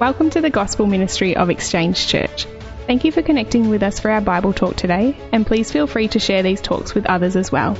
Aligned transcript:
Welcome 0.00 0.30
to 0.30 0.40
the 0.40 0.48
Gospel 0.48 0.86
Ministry 0.86 1.34
of 1.34 1.50
Exchange 1.50 2.06
Church. 2.06 2.46
Thank 2.86 3.04
you 3.04 3.10
for 3.10 3.20
connecting 3.20 3.68
with 3.68 3.82
us 3.82 3.98
for 3.98 4.12
our 4.12 4.20
Bible 4.20 4.52
talk 4.52 4.76
today, 4.76 5.16
and 5.32 5.44
please 5.44 5.72
feel 5.72 5.88
free 5.88 6.06
to 6.08 6.20
share 6.20 6.44
these 6.44 6.60
talks 6.60 6.94
with 6.94 7.06
others 7.06 7.34
as 7.34 7.50
well. 7.50 7.76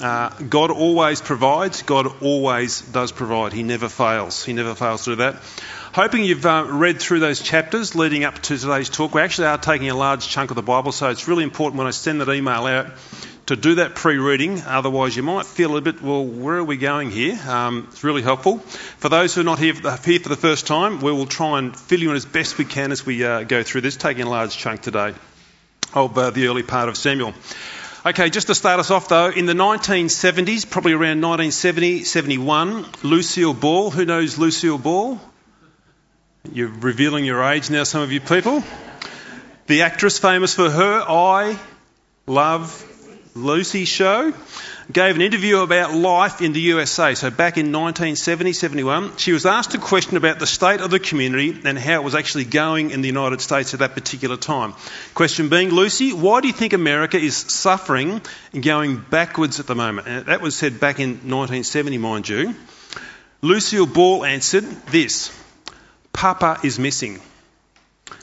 Uh, 0.00 0.28
God 0.48 0.72
always 0.72 1.20
provides, 1.20 1.82
God 1.82 2.20
always 2.20 2.80
does 2.80 3.12
provide. 3.12 3.52
He 3.52 3.62
never 3.62 3.88
fails. 3.88 4.44
He 4.44 4.52
never 4.52 4.74
fails 4.74 5.04
to 5.04 5.10
do 5.10 5.16
that. 5.16 5.36
Hoping 5.92 6.24
you've 6.24 6.44
uh, 6.44 6.66
read 6.68 6.98
through 6.98 7.20
those 7.20 7.40
chapters 7.40 7.94
leading 7.94 8.24
up 8.24 8.34
to 8.34 8.58
today's 8.58 8.90
talk. 8.90 9.14
We 9.14 9.20
actually 9.20 9.46
are 9.46 9.58
taking 9.58 9.88
a 9.90 9.94
large 9.94 10.26
chunk 10.26 10.50
of 10.50 10.56
the 10.56 10.62
Bible, 10.62 10.90
so 10.90 11.10
it's 11.10 11.28
really 11.28 11.44
important 11.44 11.78
when 11.78 11.86
I 11.86 11.92
send 11.92 12.20
that 12.20 12.28
email 12.28 12.66
out 12.66 12.88
to 13.46 13.54
do 13.54 13.76
that 13.76 13.94
pre 13.94 14.16
reading. 14.16 14.60
Otherwise, 14.62 15.16
you 15.16 15.22
might 15.22 15.46
feel 15.46 15.76
a 15.76 15.80
bit, 15.80 16.02
well, 16.02 16.24
where 16.24 16.56
are 16.56 16.64
we 16.64 16.76
going 16.76 17.12
here? 17.12 17.38
Um, 17.48 17.86
it's 17.92 18.02
really 18.02 18.22
helpful. 18.22 18.58
For 18.58 19.08
those 19.08 19.36
who 19.36 19.42
are 19.42 19.44
not 19.44 19.60
here 19.60 19.74
for, 19.74 19.82
the, 19.82 19.96
here 19.98 20.18
for 20.18 20.28
the 20.28 20.36
first 20.36 20.66
time, 20.66 21.00
we 21.00 21.12
will 21.12 21.26
try 21.26 21.60
and 21.60 21.76
fill 21.76 22.00
you 22.00 22.10
in 22.10 22.16
as 22.16 22.24
best 22.24 22.58
we 22.58 22.64
can 22.64 22.90
as 22.90 23.06
we 23.06 23.24
uh, 23.24 23.44
go 23.44 23.62
through 23.62 23.82
this, 23.82 23.96
taking 23.96 24.24
a 24.24 24.28
large 24.28 24.56
chunk 24.56 24.82
today 24.82 25.14
of 25.92 26.18
uh, 26.18 26.30
the 26.30 26.48
early 26.48 26.64
part 26.64 26.88
of 26.88 26.96
Samuel. 26.96 27.32
Okay, 28.06 28.28
just 28.28 28.48
to 28.48 28.54
start 28.54 28.80
us 28.80 28.90
off 28.90 29.08
though, 29.08 29.30
in 29.30 29.46
the 29.46 29.54
1970s, 29.54 30.68
probably 30.68 30.92
around 30.92 31.22
1970, 31.22 32.04
71, 32.04 32.84
Lucille 33.02 33.54
Ball, 33.54 33.90
who 33.90 34.04
knows 34.04 34.36
Lucille 34.36 34.76
Ball? 34.76 35.18
You're 36.52 36.68
revealing 36.68 37.24
your 37.24 37.42
age 37.42 37.70
now, 37.70 37.84
some 37.84 38.02
of 38.02 38.12
you 38.12 38.20
people. 38.20 38.62
The 39.68 39.82
actress 39.82 40.18
famous 40.18 40.54
for 40.54 40.68
her 40.68 41.00
I 41.00 41.58
Love 42.26 42.93
Lucy 43.36 43.84
show 43.84 44.32
gave 44.92 45.16
an 45.16 45.20
interview 45.20 45.58
about 45.58 45.92
life 45.92 46.40
in 46.40 46.52
the 46.52 46.60
USA. 46.60 47.14
So 47.14 47.30
back 47.30 47.56
in 47.56 47.72
1970, 47.72 48.52
71, 48.52 49.16
she 49.16 49.32
was 49.32 49.44
asked 49.44 49.74
a 49.74 49.78
question 49.78 50.16
about 50.16 50.38
the 50.38 50.46
state 50.46 50.80
of 50.80 50.92
the 50.92 51.00
community 51.00 51.60
and 51.64 51.76
how 51.76 51.94
it 51.94 52.04
was 52.04 52.14
actually 52.14 52.44
going 52.44 52.92
in 52.92 53.00
the 53.00 53.08
United 53.08 53.40
States 53.40 53.74
at 53.74 53.80
that 53.80 53.94
particular 53.94 54.36
time. 54.36 54.74
Question 55.14 55.48
being, 55.48 55.70
Lucy, 55.70 56.12
why 56.12 56.42
do 56.42 56.46
you 56.46 56.52
think 56.52 56.74
America 56.74 57.16
is 57.16 57.36
suffering 57.36 58.22
and 58.52 58.62
going 58.62 58.98
backwards 58.98 59.58
at 59.58 59.66
the 59.66 59.74
moment? 59.74 60.06
And 60.06 60.26
that 60.26 60.40
was 60.40 60.54
said 60.54 60.78
back 60.78 61.00
in 61.00 61.10
1970, 61.10 61.98
mind 61.98 62.28
you. 62.28 62.54
Lucille 63.42 63.86
Ball 63.86 64.24
answered 64.24 64.64
this 64.86 65.36
Papa 66.12 66.60
is 66.62 66.78
missing. 66.78 67.20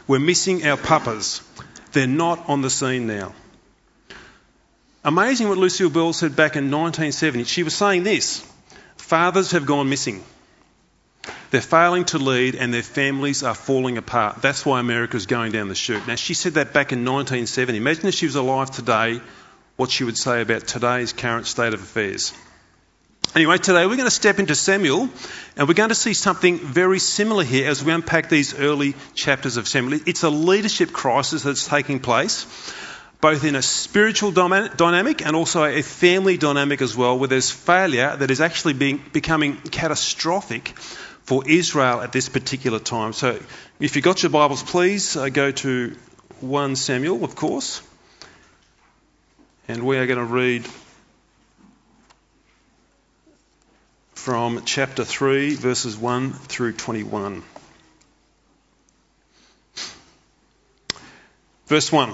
We're 0.08 0.20
missing 0.20 0.66
our 0.66 0.78
papas. 0.78 1.42
They're 1.92 2.08
not 2.08 2.48
on 2.48 2.62
the 2.62 2.70
scene 2.70 3.08
now. 3.08 3.34
Amazing 5.04 5.50
what 5.50 5.58
Lucille 5.58 5.90
Ball 5.90 6.14
said 6.14 6.36
back 6.36 6.56
in 6.56 6.66
1970. 6.66 7.46
She 7.46 7.64
was 7.64 7.74
saying 7.74 8.04
this 8.04 8.46
Fathers 8.98 9.52
have 9.52 9.66
gone 9.66 9.90
missing. 9.90 10.24
They're 11.50 11.60
failing 11.60 12.06
to 12.06 12.18
lead 12.18 12.56
and 12.56 12.74
their 12.74 12.84
families 12.84 13.44
are 13.44 13.56
falling 13.56 13.98
apart. 13.98 14.42
That's 14.42 14.66
why 14.66 14.80
America's 14.80 15.26
going 15.26 15.52
down 15.52 15.68
the 15.68 15.76
chute. 15.76 16.08
Now, 16.08 16.16
she 16.16 16.34
said 16.34 16.54
that 16.54 16.72
back 16.72 16.94
in 16.94 17.00
1970. 17.00 17.78
Imagine 17.78 18.08
if 18.08 18.16
she 18.16 18.26
was 18.26 18.36
alive 18.36 18.72
today, 18.72 19.20
what 19.76 19.92
she 19.92 20.04
would 20.04 20.18
say 20.18 20.42
about 20.42 20.68
today's 20.68 21.14
current 21.14 21.48
state 21.48 21.74
of 21.74 21.82
affairs. 21.82 22.34
Anyway, 23.36 23.58
today 23.58 23.86
we're 23.86 23.98
going 23.98 24.08
to 24.08 24.12
step 24.12 24.40
into 24.40 24.56
Samuel 24.56 25.10
and 25.58 25.68
we're 25.68 25.74
going 25.74 25.90
to 25.90 25.96
see 25.96 26.14
something 26.14 26.58
very 26.58 27.00
similar 27.00 27.44
here 27.44 27.70
as 27.70 27.84
we 27.84 27.92
unpack 27.92 28.30
these 28.30 28.58
early 28.58 28.96
chapters 29.14 29.58
of 29.58 29.68
Samuel. 29.68 30.00
It's 30.06 30.24
a 30.24 30.30
leadership 30.30 30.94
crisis 30.94 31.44
that's 31.44 31.68
taking 31.68 32.00
place 32.00 32.46
both 33.22 33.44
in 33.44 33.56
a 33.56 33.62
spiritual 33.62 34.32
dynamic 34.32 35.24
and 35.24 35.36
also 35.36 35.64
a 35.64 35.84
family 35.84 36.38
dynamic 36.38 36.82
as 36.82 36.98
well, 36.98 37.18
where 37.20 37.28
there's 37.28 37.52
failure 37.52 38.16
that 38.16 38.32
is 38.32 38.42
actually 38.42 38.74
being, 38.74 39.02
becoming 39.14 39.58
catastrophic 39.58 40.70
for 41.24 41.48
Israel 41.48 42.02
at 42.02 42.12
this 42.12 42.30
particular 42.30 42.80
time. 42.80 43.14
So, 43.14 43.40
if 43.80 43.96
you've 43.96 44.04
got 44.04 44.24
your 44.24 44.32
Bibles, 44.32 44.64
please 44.64 45.16
uh, 45.16 45.30
go 45.30 45.52
to 45.52 45.96
1 46.40 46.76
Samuel, 46.76 47.24
of 47.24 47.36
course, 47.36 47.84
and 49.68 49.84
we 49.84 49.98
are 49.98 50.08
going 50.08 50.20
to 50.20 50.26
read 50.26 50.68
from 54.16 54.64
chapter 54.66 55.06
3, 55.06 55.56
verses 55.56 55.96
1 55.96 56.34
through 56.34 56.74
21. 56.74 57.44
Verse 61.68 61.92
1. 61.92 62.14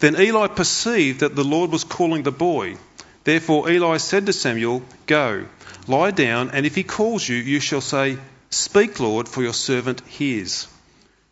Then 0.00 0.18
Eli 0.18 0.48
perceived 0.48 1.20
that 1.20 1.36
the 1.36 1.44
Lord 1.44 1.70
was 1.70 1.84
calling 1.84 2.22
the 2.22 2.32
boy. 2.32 2.76
Therefore 3.24 3.70
Eli 3.70 3.98
said 3.98 4.26
to 4.26 4.32
Samuel, 4.32 4.82
Go, 5.06 5.46
lie 5.86 6.10
down, 6.10 6.50
and 6.50 6.66
if 6.66 6.74
he 6.74 6.82
calls 6.82 7.28
you, 7.28 7.36
you 7.36 7.60
shall 7.60 7.82
say, 7.82 8.18
Speak, 8.48 8.98
Lord, 8.98 9.28
for 9.28 9.42
your 9.42 9.52
servant 9.52 10.00
hears. 10.08 10.66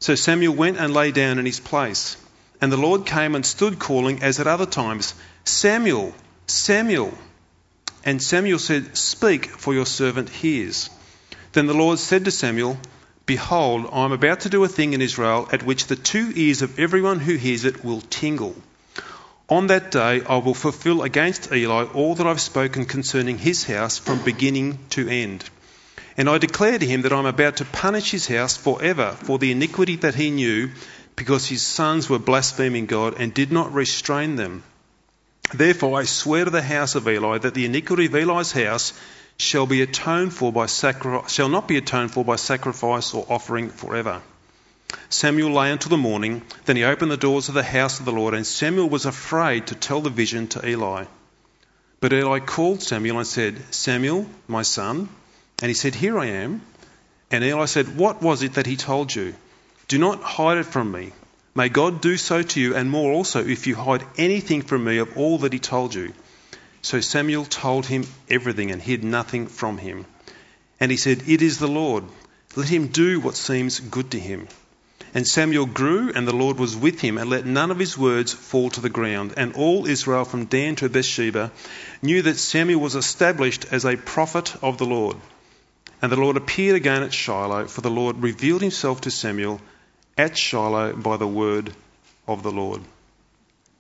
So 0.01 0.15
Samuel 0.15 0.55
went 0.55 0.77
and 0.77 0.95
lay 0.95 1.11
down 1.11 1.39
in 1.39 1.47
his 1.47 1.61
place. 1.61 2.17
And 2.61 2.71
the 2.71 2.77
Lord 2.77 3.07
came 3.07 3.35
and 3.35 3.45
stood 3.45 3.79
calling, 3.79 4.23
as 4.23 4.39
at 4.39 4.47
other 4.47 4.67
times, 4.67 5.15
Samuel, 5.45 6.15
Samuel. 6.47 7.17
And 8.05 8.23
Samuel 8.23 8.59
said, 8.59 8.97
Speak, 8.97 9.47
for 9.47 9.75
your 9.75 9.87
servant 9.87 10.29
hears. 10.29 10.91
Then 11.53 11.67
the 11.67 11.75
Lord 11.75 11.99
said 11.99 12.27
to 12.27 12.31
Samuel, 12.31 12.79
Behold, 13.29 13.91
I 13.93 14.07
am 14.07 14.13
about 14.13 14.41
to 14.41 14.49
do 14.49 14.65
a 14.65 14.69
thing 14.69 14.95
in 14.95 15.03
Israel 15.03 15.51
at 15.53 15.63
which 15.63 15.87
the 15.87 15.97
two 15.97 16.33
ears 16.35 16.63
of 16.63 16.79
everyone 16.79 17.21
who 17.21 17.35
hears 17.35 17.67
it 17.67 17.85
will 17.85 18.01
tingle. 18.01 18.57
On 19.51 19.67
that 19.67 19.91
day 19.91 20.23
I 20.27 20.39
will 20.39 20.55
fulfill 20.55 21.03
against 21.03 21.53
Eli 21.53 21.85
all 21.93 22.15
that 22.15 22.27
I've 22.27 22.41
spoken 22.41 22.87
concerning 22.87 23.37
his 23.37 23.65
house 23.65 23.99
from 23.99 24.25
beginning 24.25 24.79
to 24.91 25.07
end. 25.11 25.45
And 26.17 26.27
I 26.27 26.39
declare 26.39 26.79
to 26.79 26.87
him 26.87 27.03
that 27.03 27.13
I'm 27.13 27.27
about 27.27 27.59
to 27.59 27.67
punish 27.67 28.11
his 28.11 28.27
house 28.27 28.57
forever 28.57 29.15
for 29.25 29.39
the 29.39 29.53
iniquity 29.53 29.97
that 29.97 30.15
he 30.15 30.31
knew, 30.31 30.71
because 31.15 31.47
his 31.47 31.61
sons 31.61 32.09
were 32.09 32.19
blaspheming 32.19 32.87
God 32.87 33.17
and 33.19 33.35
did 33.35 33.53
not 33.53 33.75
restrain 33.75 34.37
them. 34.37 34.63
Therefore 35.53 36.01
I 36.01 36.05
swear 36.05 36.47
to 36.47 36.51
the 36.51 36.63
house 36.63 36.95
of 36.95 37.07
Eli 37.07 37.37
that 37.37 37.53
the 37.53 37.67
iniquity 37.67 38.07
of 38.07 38.15
Eli's 38.15 38.53
house 38.53 38.95
shall 39.39 39.67
be 39.67 39.83
atoned 39.83 40.35
for 40.35 40.53
by 40.53 40.67
sacri- 40.67 41.21
shall 41.29 41.49
not 41.49 41.69
be 41.69 41.77
atoned 41.77 42.11
for 42.11 42.25
by 42.25 42.37
sacrifice 42.37 43.15
or 43.15 43.25
offering 43.29 43.71
forever. 43.71 44.21
Samuel 45.11 45.53
lay 45.53 45.71
until 45.71 45.91
the 45.91 45.97
morning. 45.97 46.43
Then 46.65 46.77
he 46.77 46.85
opened 46.85 47.11
the 47.11 47.17
doors 47.17 47.49
of 47.49 47.55
the 47.55 47.63
house 47.63 48.01
of 48.01 48.05
the 48.05 48.13
Lord, 48.13 48.35
and 48.35 48.47
Samuel 48.47 48.89
was 48.89 49.07
afraid 49.07 49.69
to 49.69 49.75
tell 49.75 50.01
the 50.01 50.11
vision 50.11 50.49
to 50.49 50.67
Eli. 50.67 51.05
But 52.01 52.13
Eli 52.13 52.41
called 52.41 52.83
Samuel 52.83 53.19
and 53.19 53.27
said, 53.27 53.63
Samuel, 53.73 54.27
my 54.47 54.63
son. 54.63 55.09
And 55.61 55.69
he 55.69 55.75
said, 55.75 55.95
Here 55.95 56.19
I 56.19 56.27
am. 56.27 56.63
And 57.31 57.45
Eli 57.45 57.67
said, 57.67 57.97
What 57.97 58.23
was 58.23 58.43
it 58.43 58.55
that 58.55 58.67
he 58.67 58.77
told 58.77 59.15
you? 59.15 59.35
Do 59.89 59.99
not 59.99 60.23
hide 60.23 60.59
it 60.59 60.67
from 60.67 60.91
me. 60.91 61.13
May 61.55 61.69
God 61.69 62.01
do 62.01 62.17
so 62.17 62.43
to 62.43 62.61
you, 62.61 62.75
and 62.77 62.91
more 62.91 63.13
also, 63.13 63.45
if 63.45 63.67
you 63.67 63.75
hide 63.75 64.05
anything 64.17 64.63
from 64.63 64.85
me 64.85 64.99
of 64.99 65.17
all 65.17 65.39
that 65.39 65.53
he 65.53 65.59
told 65.59 65.95
you. 65.95 66.13
So 66.83 67.01
Samuel 67.01 67.45
told 67.45 67.87
him 67.87 68.07
everything 68.31 68.71
and 68.71 68.81
hid 68.81 69.05
nothing 69.05 69.47
from 69.47 69.79
him. 69.79 70.07
And 70.81 70.91
he 70.91 70.97
said, 70.97 71.25
It 71.27 71.43
is 71.43 71.59
the 71.59 71.69
Lord. 71.69 72.05
Let 72.57 72.69
him 72.69 72.89
do 72.89 73.21
what 73.21 73.35
seems 73.35 73.81
good 73.81 74.13
to 74.13 74.21
him. 74.21 74.49
And 75.15 75.27
Samuel 75.27 75.67
grew, 75.67 76.13
and 76.13 76.29
the 76.29 76.35
Lord 76.35 76.59
was 76.59 76.77
with 76.77 77.01
him, 77.01 77.19
and 77.19 77.31
let 77.31 77.47
none 77.47 77.71
of 77.71 77.79
his 77.79 77.97
words 77.97 78.33
fall 78.33 78.71
to 78.71 78.81
the 78.81 78.91
ground. 78.91 79.35
And 79.37 79.55
all 79.55 79.87
Israel 79.87 80.25
from 80.25 80.45
Dan 80.45 80.77
to 80.77 80.89
Beersheba 80.89 81.51
knew 82.03 82.23
that 82.23 82.37
Samuel 82.37 82.81
was 82.81 82.95
established 82.95 83.67
as 83.73 83.85
a 83.85 83.97
prophet 83.97 84.55
of 84.63 84.77
the 84.79 84.87
Lord. 84.87 85.17
And 86.03 86.13
the 86.13 86.17
Lord 86.17 86.37
appeared 86.37 86.77
again 86.77 87.03
at 87.03 87.15
Shiloh, 87.15 87.67
for 87.67 87.81
the 87.81 87.91
Lord 87.91 88.23
revealed 88.23 88.63
himself 88.63 89.01
to 89.03 89.11
Samuel 89.11 89.61
at 90.17 90.37
Shiloh 90.37 90.95
by 90.95 91.17
the 91.17 91.27
word 91.27 91.73
of 92.27 92.43
the 92.43 92.53
Lord. 92.53 92.83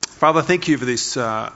Father, 0.06 0.42
thank 0.42 0.66
you 0.66 0.78
for 0.78 0.84
this 0.84 1.16
uh, 1.16 1.52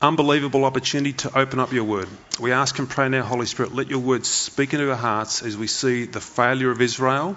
unbelievable 0.00 0.64
opportunity 0.64 1.12
to 1.12 1.38
open 1.38 1.60
up 1.60 1.72
your 1.72 1.84
word. 1.84 2.08
We 2.38 2.52
ask 2.52 2.78
and 2.78 2.88
pray 2.88 3.08
now, 3.08 3.22
Holy 3.22 3.46
Spirit, 3.46 3.74
let 3.74 3.88
your 3.88 3.98
word 3.98 4.24
speak 4.24 4.72
into 4.72 4.90
our 4.90 4.96
hearts 4.96 5.42
as 5.42 5.56
we 5.56 5.66
see 5.66 6.04
the 6.06 6.20
failure 6.20 6.70
of 6.70 6.80
Israel 6.80 7.36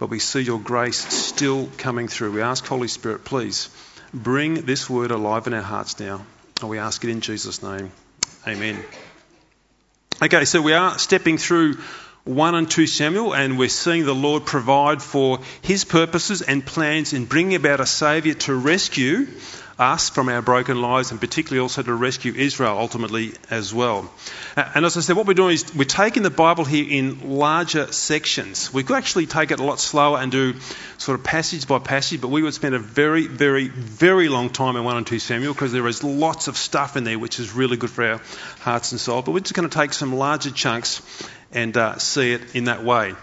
but 0.00 0.08
we 0.08 0.18
see 0.18 0.40
your 0.40 0.58
grace 0.58 0.98
still 0.98 1.68
coming 1.76 2.08
through. 2.08 2.32
We 2.32 2.40
ask, 2.40 2.66
Holy 2.66 2.88
Spirit, 2.88 3.22
please 3.26 3.68
bring 4.14 4.54
this 4.54 4.88
word 4.88 5.10
alive 5.10 5.46
in 5.46 5.52
our 5.52 5.60
hearts 5.60 6.00
now. 6.00 6.24
And 6.62 6.70
we 6.70 6.78
ask 6.78 7.04
it 7.04 7.10
in 7.10 7.20
Jesus' 7.20 7.62
name. 7.62 7.92
Amen. 8.48 8.82
Okay, 10.22 10.46
so 10.46 10.62
we 10.62 10.72
are 10.72 10.98
stepping 10.98 11.36
through 11.36 11.74
1 12.24 12.54
and 12.54 12.70
2 12.70 12.86
Samuel, 12.86 13.34
and 13.34 13.58
we're 13.58 13.68
seeing 13.68 14.06
the 14.06 14.14
Lord 14.14 14.46
provide 14.46 15.02
for 15.02 15.40
his 15.60 15.84
purposes 15.84 16.40
and 16.40 16.64
plans 16.64 17.12
in 17.12 17.26
bringing 17.26 17.54
about 17.54 17.80
a 17.80 17.86
Saviour 17.86 18.34
to 18.34 18.54
rescue 18.54 19.26
us 19.80 20.10
from 20.10 20.28
our 20.28 20.42
broken 20.42 20.82
lives 20.82 21.10
and 21.10 21.20
particularly 21.20 21.60
also 21.60 21.82
to 21.82 21.94
rescue 21.94 22.32
Israel 22.34 22.76
ultimately 22.78 23.32
as 23.48 23.72
well. 23.72 24.12
And 24.56 24.84
as 24.84 24.96
I 24.96 25.00
said, 25.00 25.16
what 25.16 25.26
we're 25.26 25.34
doing 25.34 25.54
is 25.54 25.74
we're 25.74 25.84
taking 25.84 26.22
the 26.22 26.30
Bible 26.30 26.64
here 26.64 26.86
in 26.88 27.38
larger 27.38 27.90
sections. 27.92 28.72
We 28.72 28.84
could 28.84 28.96
actually 28.96 29.26
take 29.26 29.50
it 29.50 29.58
a 29.58 29.64
lot 29.64 29.80
slower 29.80 30.18
and 30.18 30.30
do 30.30 30.54
sort 30.98 31.18
of 31.18 31.24
passage 31.24 31.66
by 31.66 31.78
passage, 31.78 32.20
but 32.20 32.28
we 32.28 32.42
would 32.42 32.54
spend 32.54 32.74
a 32.74 32.78
very, 32.78 33.26
very, 33.26 33.68
very 33.68 34.28
long 34.28 34.50
time 34.50 34.76
in 34.76 34.84
1 34.84 34.96
and 34.98 35.06
2 35.06 35.18
Samuel 35.18 35.54
because 35.54 35.72
there 35.72 35.86
is 35.88 36.04
lots 36.04 36.48
of 36.48 36.56
stuff 36.56 36.96
in 36.96 37.04
there 37.04 37.18
which 37.18 37.40
is 37.40 37.52
really 37.52 37.76
good 37.76 37.90
for 37.90 38.04
our 38.04 38.20
hearts 38.60 38.92
and 38.92 39.00
souls. 39.00 39.24
But 39.24 39.32
we're 39.32 39.40
just 39.40 39.54
going 39.54 39.68
to 39.68 39.74
take 39.74 39.94
some 39.94 40.14
larger 40.14 40.50
chunks 40.50 41.00
and 41.52 41.76
uh, 41.76 41.98
see 41.98 42.32
it 42.32 42.54
in 42.54 42.64
that 42.64 42.84
way. 42.84 43.14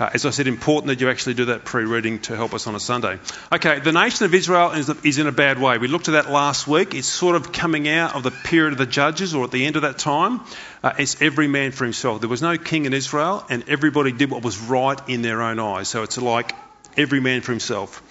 Uh, 0.00 0.08
as 0.14 0.24
I 0.24 0.30
said, 0.30 0.46
important 0.46 0.86
that 0.86 1.02
you 1.02 1.10
actually 1.10 1.34
do 1.34 1.44
that 1.46 1.66
pre-reading 1.66 2.20
to 2.20 2.34
help 2.34 2.54
us 2.54 2.66
on 2.66 2.74
a 2.74 2.80
Sunday. 2.80 3.18
Okay, 3.52 3.80
the 3.80 3.92
nation 3.92 4.24
of 4.24 4.32
Israel 4.32 4.70
is, 4.70 4.88
is 5.04 5.18
in 5.18 5.26
a 5.26 5.32
bad 5.32 5.60
way. 5.60 5.76
We 5.76 5.88
looked 5.88 6.08
at 6.08 6.12
that 6.12 6.30
last 6.30 6.66
week. 6.66 6.94
It's 6.94 7.06
sort 7.06 7.36
of 7.36 7.52
coming 7.52 7.86
out 7.86 8.14
of 8.14 8.22
the 8.22 8.30
period 8.30 8.72
of 8.72 8.78
the 8.78 8.86
judges, 8.86 9.34
or 9.34 9.44
at 9.44 9.50
the 9.50 9.66
end 9.66 9.76
of 9.76 9.82
that 9.82 9.98
time. 9.98 10.40
Uh, 10.82 10.94
it's 10.98 11.20
every 11.20 11.48
man 11.48 11.70
for 11.70 11.84
himself. 11.84 12.20
There 12.20 12.30
was 12.30 12.40
no 12.40 12.56
king 12.56 12.86
in 12.86 12.94
Israel, 12.94 13.44
and 13.50 13.68
everybody 13.68 14.10
did 14.10 14.30
what 14.30 14.42
was 14.42 14.58
right 14.58 14.98
in 15.06 15.20
their 15.20 15.42
own 15.42 15.60
eyes. 15.60 15.88
So 15.88 16.02
it's 16.02 16.16
like 16.16 16.54
every 16.96 17.20
man 17.20 17.42
for 17.42 17.52
himself. 17.52 18.02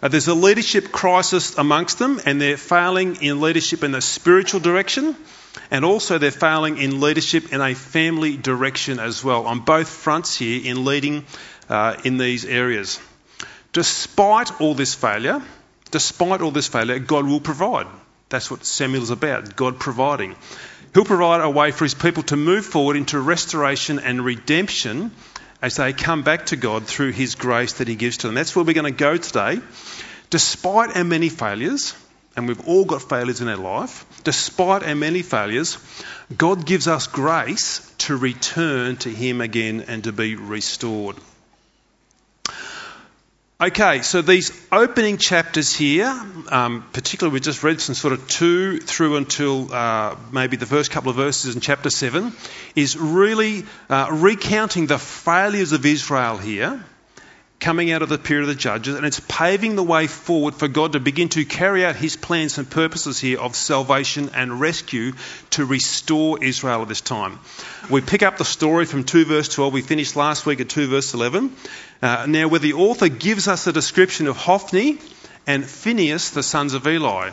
Uh, 0.00 0.06
there's 0.06 0.28
a 0.28 0.34
leadership 0.34 0.92
crisis 0.92 1.58
amongst 1.58 1.98
them, 1.98 2.20
and 2.26 2.40
they're 2.40 2.56
failing 2.56 3.16
in 3.16 3.40
leadership 3.40 3.82
in 3.82 3.90
the 3.90 4.00
spiritual 4.00 4.60
direction 4.60 5.16
and 5.70 5.84
also 5.84 6.18
they're 6.18 6.30
failing 6.30 6.78
in 6.78 7.00
leadership 7.00 7.52
in 7.52 7.60
a 7.60 7.74
family 7.74 8.36
direction 8.36 8.98
as 8.98 9.22
well, 9.22 9.46
on 9.46 9.60
both 9.60 9.88
fronts 9.88 10.36
here 10.36 10.60
in 10.64 10.84
leading 10.84 11.24
uh, 11.68 11.96
in 12.04 12.18
these 12.18 12.44
areas. 12.44 13.00
Despite 13.72 14.60
all 14.60 14.74
this 14.74 14.94
failure, 14.94 15.42
despite 15.90 16.40
all 16.40 16.50
this 16.50 16.68
failure, 16.68 16.98
God 16.98 17.26
will 17.26 17.40
provide. 17.40 17.86
That's 18.28 18.50
what 18.50 18.64
Samuel 18.64 19.02
is 19.02 19.10
about, 19.10 19.56
God 19.56 19.78
providing. 19.78 20.36
He'll 20.92 21.04
provide 21.04 21.40
a 21.40 21.50
way 21.50 21.72
for 21.72 21.84
his 21.84 21.94
people 21.94 22.22
to 22.24 22.36
move 22.36 22.64
forward 22.64 22.96
into 22.96 23.18
restoration 23.18 23.98
and 23.98 24.24
redemption 24.24 25.10
as 25.60 25.76
they 25.76 25.92
come 25.92 26.22
back 26.22 26.46
to 26.46 26.56
God 26.56 26.86
through 26.86 27.12
his 27.12 27.34
grace 27.34 27.74
that 27.74 27.88
he 27.88 27.96
gives 27.96 28.18
to 28.18 28.28
them. 28.28 28.34
That's 28.34 28.54
where 28.54 28.64
we're 28.64 28.74
going 28.74 28.92
to 28.92 28.98
go 28.98 29.16
today. 29.16 29.60
Despite 30.30 30.96
our 30.96 31.04
many 31.04 31.28
failures, 31.28 31.94
and 32.36 32.48
we've 32.48 32.66
all 32.66 32.84
got 32.84 33.02
failures 33.02 33.40
in 33.40 33.48
our 33.48 33.56
life, 33.56 34.04
despite 34.24 34.82
our 34.82 34.94
many 34.94 35.22
failures, 35.22 35.78
God 36.36 36.66
gives 36.66 36.88
us 36.88 37.06
grace 37.06 37.90
to 37.98 38.16
return 38.16 38.96
to 38.98 39.08
Him 39.08 39.40
again 39.40 39.84
and 39.88 40.04
to 40.04 40.12
be 40.12 40.36
restored. 40.36 41.16
Okay, 43.60 44.02
so 44.02 44.20
these 44.20 44.50
opening 44.72 45.16
chapters 45.16 45.72
here, 45.72 46.08
um, 46.48 46.84
particularly 46.92 47.34
we 47.34 47.40
just 47.40 47.62
read 47.62 47.80
from 47.80 47.94
sort 47.94 48.12
of 48.12 48.26
2 48.26 48.80
through 48.80 49.16
until 49.16 49.72
uh, 49.72 50.16
maybe 50.32 50.56
the 50.56 50.66
first 50.66 50.90
couple 50.90 51.10
of 51.10 51.16
verses 51.16 51.54
in 51.54 51.60
chapter 51.60 51.88
7, 51.88 52.32
is 52.74 52.96
really 52.96 53.64
uh, 53.88 54.08
recounting 54.10 54.86
the 54.86 54.98
failures 54.98 55.72
of 55.72 55.86
Israel 55.86 56.36
here 56.36 56.84
coming 57.64 57.90
out 57.92 58.02
of 58.02 58.10
the 58.10 58.18
period 58.18 58.42
of 58.42 58.48
the 58.48 58.54
judges, 58.54 58.94
and 58.94 59.06
it's 59.06 59.20
paving 59.20 59.74
the 59.74 59.82
way 59.82 60.06
forward 60.06 60.54
for 60.54 60.68
God 60.68 60.92
to 60.92 61.00
begin 61.00 61.30
to 61.30 61.46
carry 61.46 61.82
out 61.82 61.96
his 61.96 62.14
plans 62.14 62.58
and 62.58 62.68
purposes 62.68 63.18
here 63.18 63.40
of 63.40 63.56
salvation 63.56 64.30
and 64.34 64.60
rescue 64.60 65.12
to 65.48 65.64
restore 65.64 66.44
Israel 66.44 66.82
at 66.82 66.88
this 66.88 67.00
time. 67.00 67.38
We 67.88 68.02
pick 68.02 68.22
up 68.22 68.36
the 68.36 68.44
story 68.44 68.84
from 68.84 69.04
2 69.04 69.24
verse 69.24 69.48
12. 69.48 69.72
We 69.72 69.80
finished 69.80 70.14
last 70.14 70.44
week 70.44 70.60
at 70.60 70.68
2 70.68 70.88
verse 70.88 71.14
11. 71.14 71.56
Uh, 72.02 72.26
now, 72.28 72.48
where 72.48 72.60
the 72.60 72.74
author 72.74 73.08
gives 73.08 73.48
us 73.48 73.66
a 73.66 73.72
description 73.72 74.26
of 74.26 74.36
Hophni 74.36 74.98
and 75.46 75.64
Phinehas, 75.64 76.32
the 76.32 76.42
sons 76.42 76.74
of 76.74 76.86
Eli. 76.86 77.30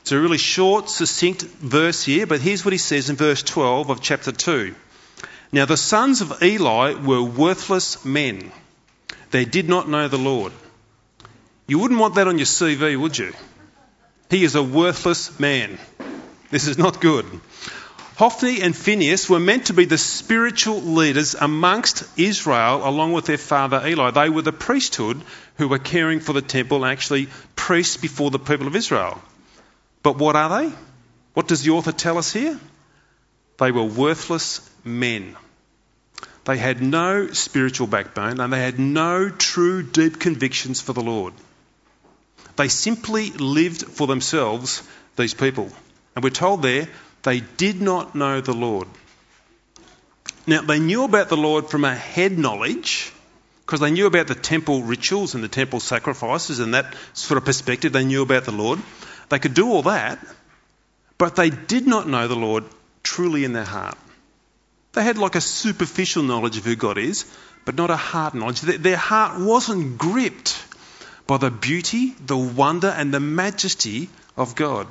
It's 0.00 0.10
a 0.10 0.18
really 0.18 0.38
short, 0.38 0.90
succinct 0.90 1.42
verse 1.42 2.02
here, 2.02 2.26
but 2.26 2.40
here's 2.40 2.64
what 2.64 2.72
he 2.72 2.78
says 2.78 3.08
in 3.08 3.14
verse 3.14 3.44
12 3.44 3.88
of 3.88 4.00
chapter 4.00 4.32
2. 4.32 4.74
Now, 5.52 5.64
the 5.64 5.76
sons 5.76 6.22
of 6.22 6.42
Eli 6.42 6.94
were 6.94 7.22
worthless 7.22 8.04
men 8.04 8.50
they 9.30 9.44
did 9.44 9.68
not 9.68 9.88
know 9.88 10.08
the 10.08 10.18
Lord. 10.18 10.52
You 11.66 11.78
wouldn't 11.78 12.00
want 12.00 12.16
that 12.16 12.26
on 12.26 12.38
your 12.38 12.46
CV, 12.46 13.00
would 13.00 13.16
you? 13.16 13.32
He 14.28 14.44
is 14.44 14.54
a 14.54 14.62
worthless 14.62 15.38
man. 15.38 15.78
This 16.50 16.66
is 16.66 16.78
not 16.78 17.00
good. 17.00 17.26
Hophni 18.16 18.60
and 18.60 18.76
Phinehas 18.76 19.30
were 19.30 19.40
meant 19.40 19.66
to 19.66 19.72
be 19.72 19.86
the 19.86 19.96
spiritual 19.96 20.80
leaders 20.82 21.34
amongst 21.34 22.04
Israel 22.18 22.86
along 22.86 23.12
with 23.12 23.24
their 23.24 23.38
father 23.38 23.82
Eli. 23.86 24.10
They 24.10 24.28
were 24.28 24.42
the 24.42 24.52
priesthood 24.52 25.22
who 25.56 25.68
were 25.68 25.78
caring 25.78 26.20
for 26.20 26.34
the 26.34 26.42
temple, 26.42 26.84
actually 26.84 27.28
priests 27.56 27.96
before 27.96 28.30
the 28.30 28.38
people 28.38 28.66
of 28.66 28.76
Israel. 28.76 29.22
But 30.02 30.18
what 30.18 30.36
are 30.36 30.62
they? 30.62 30.74
What 31.32 31.48
does 31.48 31.62
the 31.62 31.70
author 31.70 31.92
tell 31.92 32.18
us 32.18 32.32
here? 32.32 32.58
They 33.58 33.70
were 33.70 33.84
worthless 33.84 34.68
men. 34.84 35.36
They 36.50 36.58
had 36.58 36.82
no 36.82 37.28
spiritual 37.30 37.86
backbone 37.86 38.40
and 38.40 38.52
they 38.52 38.60
had 38.60 38.80
no 38.80 39.28
true 39.28 39.84
deep 39.84 40.18
convictions 40.18 40.80
for 40.80 40.92
the 40.92 41.00
Lord. 41.00 41.32
They 42.56 42.66
simply 42.66 43.30
lived 43.30 43.84
for 43.84 44.08
themselves, 44.08 44.82
these 45.14 45.32
people. 45.32 45.70
And 46.16 46.24
we're 46.24 46.30
told 46.30 46.62
there 46.62 46.88
they 47.22 47.38
did 47.38 47.80
not 47.80 48.16
know 48.16 48.40
the 48.40 48.52
Lord. 48.52 48.88
Now, 50.44 50.62
they 50.62 50.80
knew 50.80 51.04
about 51.04 51.28
the 51.28 51.36
Lord 51.36 51.70
from 51.70 51.84
a 51.84 51.94
head 51.94 52.36
knowledge 52.36 53.12
because 53.64 53.78
they 53.78 53.92
knew 53.92 54.06
about 54.06 54.26
the 54.26 54.34
temple 54.34 54.82
rituals 54.82 55.36
and 55.36 55.44
the 55.44 55.48
temple 55.48 55.78
sacrifices 55.78 56.58
and 56.58 56.74
that 56.74 56.96
sort 57.12 57.38
of 57.38 57.44
perspective. 57.44 57.92
They 57.92 58.04
knew 58.04 58.22
about 58.22 58.44
the 58.44 58.50
Lord. 58.50 58.80
They 59.28 59.38
could 59.38 59.54
do 59.54 59.68
all 59.68 59.82
that, 59.82 60.18
but 61.16 61.36
they 61.36 61.50
did 61.50 61.86
not 61.86 62.08
know 62.08 62.26
the 62.26 62.34
Lord 62.34 62.64
truly 63.04 63.44
in 63.44 63.52
their 63.52 63.62
heart. 63.62 63.96
They 64.92 65.04
had 65.04 65.18
like 65.18 65.36
a 65.36 65.40
superficial 65.40 66.22
knowledge 66.22 66.56
of 66.56 66.64
who 66.64 66.76
God 66.76 66.98
is, 66.98 67.24
but 67.64 67.76
not 67.76 67.90
a 67.90 67.96
heart 67.96 68.34
knowledge. 68.34 68.60
Their 68.60 68.96
heart 68.96 69.40
wasn't 69.40 69.98
gripped 69.98 70.62
by 71.26 71.36
the 71.36 71.50
beauty, 71.50 72.14
the 72.26 72.36
wonder, 72.36 72.88
and 72.88 73.14
the 73.14 73.20
majesty 73.20 74.08
of 74.36 74.56
God. 74.56 74.88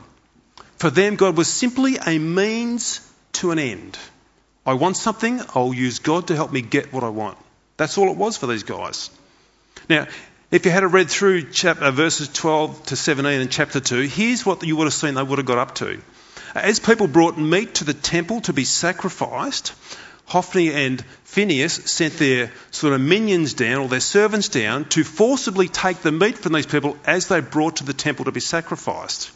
For 0.78 0.90
them, 0.90 1.18
God 1.18 1.36
was 1.36 1.50
simply 1.50 1.98
a 1.98 2.18
means 2.18 3.02
to 3.34 3.52
an 3.52 3.60
end. 3.60 3.98
I 4.66 4.76
want 4.76 4.96
something, 4.96 5.42
I'll 5.56 5.74
use 5.74 6.00
God 6.00 6.28
to 6.28 6.36
help 6.36 6.54
me 6.54 6.62
get 6.62 6.94
what 6.94 7.04
I 7.04 7.10
want. 7.10 7.38
That's 7.76 7.98
all 7.98 8.10
it 8.10 8.18
was 8.18 8.38
for 8.38 8.48
these 8.48 8.64
guys. 8.64 9.10
Now, 9.90 10.08
if 10.52 10.66
you 10.66 10.72
had 10.72 10.84
read 10.92 11.10
through 11.10 11.52
chapter, 11.52 11.86
uh, 11.86 11.92
verses 11.92 12.28
12 12.30 12.86
to 12.88 12.96
17 12.96 13.42
in 13.42 13.50
chapter 13.50 13.80
2, 13.80 14.02
here's 14.02 14.46
what 14.46 14.64
you 14.64 14.76
would 14.76 14.86
have 14.86 14.94
seen 14.94 15.14
they 15.14 15.24
would 15.24 15.40
have 15.40 15.46
got 15.46 15.58
up 15.58 15.76
to. 15.76 16.00
As 16.56 16.80
people 16.80 17.08
brought 17.08 17.38
meat 17.38 17.76
to 17.76 17.84
the 17.84 17.94
temple 17.94 18.42
to 18.42 18.54
be 18.54 18.66
sacrificed, 18.66 19.74
Hophni 20.26 20.72
and 20.72 21.04
Phinehas 21.24 21.74
sent 21.92 22.18
their 22.18 22.52
sort 22.72 22.94
of 22.94 23.02
minions 23.02 23.54
down, 23.54 23.82
or 23.82 23.88
their 23.88 24.00
servants 24.00 24.50
down, 24.50 24.86
to 24.90 25.04
forcibly 25.04 25.68
take 25.68 26.02
the 26.02 26.12
meat 26.12 26.38
from 26.38 26.54
these 26.54 26.66
people 26.66 26.98
as 27.06 27.28
they 27.28 27.40
brought 27.40 27.78
to 27.78 27.84
the 27.84 27.94
temple 27.94 28.26
to 28.26 28.32
be 28.32 28.40
sacrificed. 28.40 29.32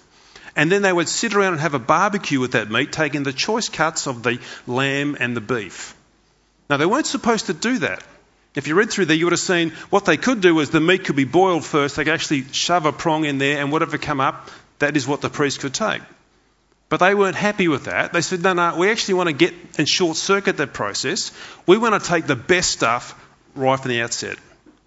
And 0.56 0.72
then 0.72 0.84
they 0.84 0.94
would 0.94 1.10
sit 1.10 1.34
around 1.34 1.54
and 1.54 1.62
have 1.62 1.74
a 1.74 1.80
barbecue 1.80 2.40
with 2.40 2.52
that 2.52 2.70
meat, 2.70 2.92
taking 2.92 3.24
the 3.24 3.34
choice 3.34 3.70
cuts 3.70 4.08
of 4.08 4.22
the 4.22 4.40
lamb 4.68 5.18
and 5.20 5.36
the 5.36 5.42
beef. 5.42 5.96
Now, 6.70 6.78
they 6.78 6.86
weren't 6.86 7.08
supposed 7.08 7.48
to 7.48 7.54
do 7.54 7.80
that. 7.80 8.04
If 8.56 8.68
you 8.68 8.76
read 8.76 8.92
through 8.92 9.06
there, 9.06 9.18
you 9.18 9.26
would 9.26 9.34
have 9.34 9.40
seen 9.40 9.72
what 9.90 10.06
they 10.06 10.18
could 10.18 10.42
do 10.42 10.54
was 10.54 10.70
the 10.70 10.80
meat 10.80 11.06
could 11.06 11.16
be 11.16 11.24
boiled 11.24 11.66
first. 11.66 11.96
They 11.96 12.04
could 12.04 12.14
actually 12.14 12.44
shove 12.52 12.86
a 12.86 12.92
prong 12.92 13.26
in 13.26 13.40
there, 13.40 13.60
and 13.60 13.72
whatever 13.72 13.98
come 13.98 14.22
up, 14.22 14.52
that 14.78 14.96
is 14.96 15.08
what 15.08 15.22
the 15.22 15.30
priest 15.30 15.60
could 15.60 15.74
take. 15.74 16.04
But 16.94 17.00
they 17.00 17.16
weren't 17.16 17.36
happy 17.36 17.68
with 17.68 17.86
that. 17.86 18.14
They 18.14 18.22
said, 18.22 18.44
no, 18.44 18.54
no, 18.54 18.78
we 18.78 18.92
actually 18.92 19.16
want 19.16 19.30
to 19.30 19.34
get 19.34 19.56
and 19.80 19.90
short 19.90 20.16
circuit 20.16 20.58
that 20.58 20.74
process. 20.74 21.32
We 21.66 21.80
want 21.80 22.00
to 22.00 22.08
take 22.08 22.28
the 22.28 22.36
best 22.36 22.70
stuff 22.70 23.20
right 23.56 23.80
from 23.80 23.90
the 23.90 24.02
outset. 24.02 24.38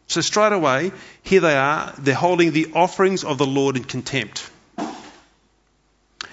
So 0.06 0.20
straight 0.20 0.52
away, 0.52 0.92
here 1.24 1.40
they 1.40 1.56
are. 1.56 1.92
They're 1.98 2.14
holding 2.14 2.52
the 2.52 2.68
offerings 2.74 3.24
of 3.24 3.38
the 3.38 3.44
Lord 3.44 3.76
in 3.76 3.82
contempt. 3.82 4.48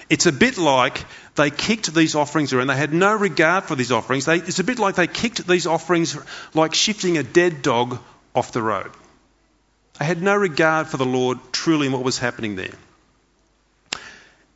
It's 0.08 0.26
a 0.26 0.32
bit 0.32 0.58
like 0.58 1.04
they 1.34 1.50
kicked 1.50 1.92
these 1.92 2.14
offerings 2.14 2.52
around. 2.52 2.68
They 2.68 2.76
had 2.76 2.94
no 2.94 3.12
regard 3.12 3.64
for 3.64 3.74
these 3.74 3.90
offerings. 3.90 4.26
They, 4.26 4.36
it's 4.36 4.60
a 4.60 4.64
bit 4.64 4.78
like 4.78 4.94
they 4.94 5.08
kicked 5.08 5.44
these 5.44 5.66
offerings 5.66 6.16
like 6.54 6.74
shifting 6.74 7.18
a 7.18 7.24
dead 7.24 7.62
dog 7.62 7.98
off 8.32 8.52
the 8.52 8.62
road. 8.62 8.92
They 9.98 10.04
had 10.04 10.22
no 10.22 10.36
regard 10.36 10.86
for 10.86 10.98
the 10.98 11.04
Lord 11.04 11.40
truly 11.50 11.88
and 11.88 11.94
what 11.94 12.04
was 12.04 12.20
happening 12.20 12.54
there. 12.54 12.74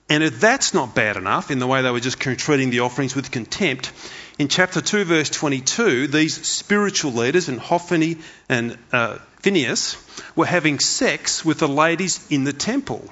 And 0.09 0.23
if 0.23 0.41
that's 0.41 0.73
not 0.73 0.95
bad 0.95 1.17
enough, 1.17 1.51
in 1.51 1.59
the 1.59 1.67
way 1.67 1.83
they 1.83 1.91
were 1.91 2.01
just 2.01 2.19
treating 2.19 2.71
the 2.71 2.81
offerings 2.81 3.15
with 3.15 3.31
contempt, 3.31 3.93
in 4.39 4.49
chapter 4.49 4.81
2, 4.81 5.05
verse 5.05 5.29
22, 5.29 6.07
these 6.07 6.47
spiritual 6.47 7.13
leaders, 7.13 7.49
and 7.49 7.59
Hophni 7.59 8.19
and 8.49 8.79
uh, 8.93 9.19
Phinehas, 9.41 9.97
were 10.35 10.47
having 10.47 10.79
sex 10.79 11.45
with 11.45 11.59
the 11.59 11.69
ladies 11.69 12.27
in 12.31 12.45
the 12.45 12.55
temple. 12.55 13.05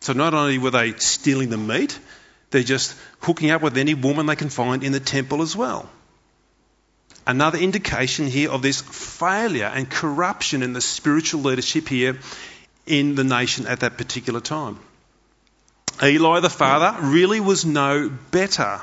So 0.00 0.14
not 0.14 0.32
only 0.32 0.58
were 0.58 0.70
they 0.70 0.92
stealing 0.92 1.50
the 1.50 1.58
meat, 1.58 1.98
they're 2.50 2.62
just 2.62 2.96
hooking 3.20 3.50
up 3.50 3.60
with 3.60 3.76
any 3.76 3.94
woman 3.94 4.26
they 4.26 4.36
can 4.36 4.48
find 4.48 4.84
in 4.84 4.92
the 4.92 5.00
temple 5.00 5.42
as 5.42 5.54
well. 5.54 5.90
Another 7.26 7.58
indication 7.58 8.26
here 8.28 8.50
of 8.50 8.62
this 8.62 8.80
failure 8.80 9.66
and 9.66 9.90
corruption 9.90 10.62
in 10.62 10.72
the 10.72 10.80
spiritual 10.80 11.42
leadership 11.42 11.88
here 11.88 12.18
in 12.86 13.16
the 13.16 13.24
nation 13.24 13.66
at 13.66 13.80
that 13.80 13.98
particular 13.98 14.40
time. 14.40 14.78
Eli 16.02 16.40
the 16.40 16.50
father 16.50 17.06
really 17.06 17.40
was 17.40 17.64
no 17.64 18.10
better. 18.30 18.80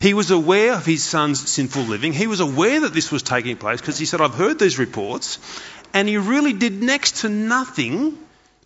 He 0.00 0.14
was 0.14 0.30
aware 0.30 0.74
of 0.74 0.86
his 0.86 1.02
son's 1.02 1.50
sinful 1.50 1.82
living. 1.82 2.12
He 2.12 2.26
was 2.26 2.40
aware 2.40 2.80
that 2.80 2.94
this 2.94 3.10
was 3.10 3.22
taking 3.22 3.56
place 3.56 3.80
because 3.80 3.98
he 3.98 4.06
said, 4.06 4.20
I've 4.20 4.34
heard 4.34 4.58
these 4.58 4.78
reports. 4.78 5.38
And 5.92 6.08
he 6.08 6.16
really 6.16 6.52
did 6.52 6.82
next 6.82 7.22
to 7.22 7.28
nothing 7.28 8.16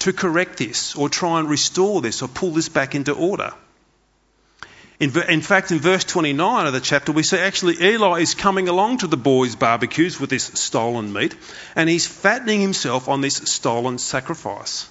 to 0.00 0.12
correct 0.12 0.58
this 0.58 0.94
or 0.94 1.08
try 1.08 1.40
and 1.40 1.48
restore 1.48 2.00
this 2.00 2.22
or 2.22 2.28
pull 2.28 2.50
this 2.50 2.68
back 2.68 2.94
into 2.94 3.12
order. 3.12 3.52
In, 5.00 5.16
in, 5.28 5.40
fact, 5.40 5.72
in 5.72 5.78
verse 5.78 6.04
29 6.04 6.66
of 6.66 6.72
the 6.72 6.80
chapter, 6.80 7.10
we 7.10 7.24
see 7.24 7.38
actually 7.38 7.82
Eli 7.82 8.20
is 8.20 8.34
coming 8.34 8.68
along 8.68 8.98
to 8.98 9.08
the 9.08 9.16
boys' 9.16 9.56
barbecues 9.56 10.20
with 10.20 10.30
this 10.30 10.44
stolen 10.44 11.12
meat, 11.12 11.34
and 11.74 11.88
he's 11.88 12.06
fattening 12.06 12.60
himself 12.60 13.08
on 13.08 13.20
this 13.20 13.36
stolen 13.36 13.98
sacrifice 13.98 14.88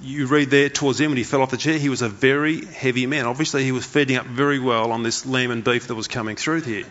you 0.00 0.26
read 0.26 0.50
there 0.50 0.68
towards 0.68 1.00
him 1.00 1.10
when 1.10 1.18
he 1.18 1.24
fell 1.24 1.42
off 1.42 1.50
the 1.50 1.56
chair, 1.56 1.78
he 1.78 1.88
was 1.88 2.02
a 2.02 2.08
very 2.08 2.64
heavy 2.64 3.06
man. 3.06 3.26
Obviously, 3.26 3.64
he 3.64 3.72
was 3.72 3.86
feeding 3.86 4.16
up 4.16 4.26
very 4.26 4.58
well 4.58 4.92
on 4.92 5.02
this 5.02 5.24
lamb 5.24 5.50
and 5.50 5.62
beef 5.62 5.86
that 5.86 5.94
was 5.94 6.08
coming 6.08 6.36
through 6.36 6.62
here. 6.62 6.84